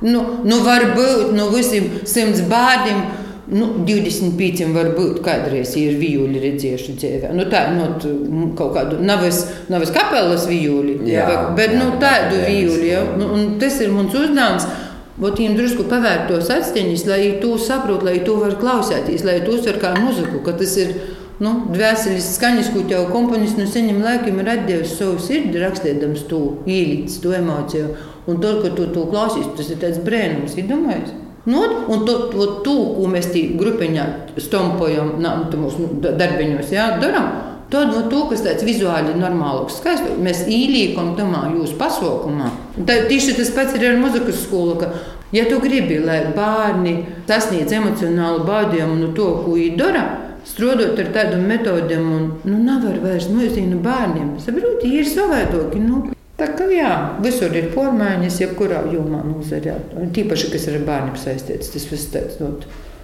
nu, 0.00 0.24
nu 0.48 0.62
varbūt 0.64 1.36
nu 1.36 1.50
visiem 1.52 1.92
simts 2.08 2.40
bērniem 2.48 3.04
Nu, 3.52 3.66
25 3.84 4.70
var 4.72 4.88
būt 4.96 5.18
kādreiz, 5.24 5.74
ja 5.76 5.90
ir 5.90 5.98
vijuļi 6.00 6.40
redzējuši 6.40 6.94
dzīvē. 6.96 7.32
Nu, 7.36 7.44
tā 7.52 7.66
ir 7.68 7.74
no 7.76 8.46
kaut 8.56 8.72
kāda 8.78 9.00
nevis, 9.04 9.42
nevis 9.68 9.92
kapelas 9.92 10.46
vijuļi, 10.48 10.94
jā, 11.10 11.26
jā, 11.28 11.42
bet 11.58 11.74
jā, 11.74 11.82
nu, 11.82 11.90
tādu 12.00 12.38
jā, 12.38 12.46
vijuļi. 12.48 12.86
Ja? 12.88 13.02
Nu, 13.20 13.28
tas 13.60 13.76
ir 13.84 13.92
mans 13.92 14.16
uzdevums. 14.16 14.68
Viņiem 15.14 15.52
drusku 15.54 15.84
pavērt 15.86 16.24
tos 16.26 16.48
atsteņus, 16.50 17.04
lai 17.06 17.20
to 17.42 17.52
saprotu, 17.62 18.08
lai 18.08 18.16
to 18.26 18.34
var 18.40 18.56
klausēties, 18.58 19.22
lai 19.22 19.36
to 19.44 19.52
uztver 19.54 19.76
kā 19.82 19.92
muziku, 20.00 20.40
tas 20.48 20.72
ir 20.82 20.96
nu, 21.44 21.52
dvēseles 21.70 22.32
skaņas, 22.34 22.72
ko 22.74 22.82
tev 22.90 23.06
komponists 23.12 23.60
no 23.60 23.68
seniem 23.70 24.00
laikiem 24.02 24.40
ir 24.42 24.50
atdevis 24.56 24.96
savu 24.98 25.20
sirdi, 25.22 25.60
rakstēdams 25.62 26.24
to 26.30 26.40
īlīdz, 26.66 27.20
to 27.22 27.36
emociju. 27.36 27.92
Un 28.26 28.40
to, 28.42 28.56
ka 28.64 28.72
tu 28.74 28.88
to 28.90 29.04
klausies, 29.12 29.52
tas 29.54 29.70
ir 29.70 29.78
tāds 29.84 30.00
brēnums, 30.02 30.56
ir 30.58 30.66
domājis. 30.70 31.12
Nu, 31.44 31.60
un 31.88 32.04
to, 32.04 32.12
to, 32.32 32.46
to, 32.64 32.76
ko 32.96 33.08
mēs 33.12 33.28
tī 33.34 33.50
grupiņā 33.60 34.04
stompojam, 34.40 35.18
mūsu 35.20 35.90
darbiņos, 36.00 36.70
jā, 36.72 36.86
darām, 37.02 37.26
tad 37.72 37.92
no 37.92 38.04
to, 38.08 38.22
kas 38.30 38.44
tāds 38.46 38.64
vizuāli 38.64 39.12
normāls, 39.18 39.76
skaists, 39.76 40.16
mēs 40.24 40.46
īlīkam 40.48 41.12
tamā 41.18 41.50
jūsu 41.52 41.76
pasaukumā. 41.80 42.48
Tā, 42.78 43.02
tieši 43.10 43.36
tas 43.36 43.52
pats 43.56 43.76
ir 43.76 43.84
ar 43.90 44.00
muzikas 44.00 44.40
skolu, 44.46 44.78
ka, 44.80 44.90
ja 45.36 45.44
tu 45.50 45.60
gribi, 45.60 46.00
lai 46.00 46.22
bērni 46.32 46.96
sasniedz 47.28 47.76
emocionālu 47.76 48.46
baudījumu 48.48 49.00
no 49.02 49.12
to, 49.16 49.28
ko 49.44 49.58
viņi 49.58 49.76
dara, 49.80 50.06
strādājot 50.48 51.04
ar 51.04 51.12
tādām 51.18 51.44
metodēm, 51.48 52.10
un 52.16 52.26
nu, 52.44 52.58
nevar 52.64 53.00
vairs 53.04 53.28
mūžīgi 53.32 53.80
bērniem. 53.84 54.36
Saprotiet, 54.44 54.88
ir 54.88 55.08
savādāki. 55.08 55.84
Nu. 55.84 56.02
Tā 56.34 56.48
kā 56.58 56.64
jā, 56.66 56.90
visur 57.22 57.52
ir 57.54 57.68
pormaiņas, 57.74 58.40
jebkurā 58.42 58.80
jomā 58.90 59.20
nozarē. 59.22 59.76
Tīpaši, 60.16 60.48
kas 60.50 60.66
ir 60.66 60.80
ar 60.80 60.88
bērniem 60.88 61.18
saistīts, 61.20 61.70
tas 61.70 61.86
viss 61.92 62.10
tāds. 62.10 62.40
Not. 62.42 62.66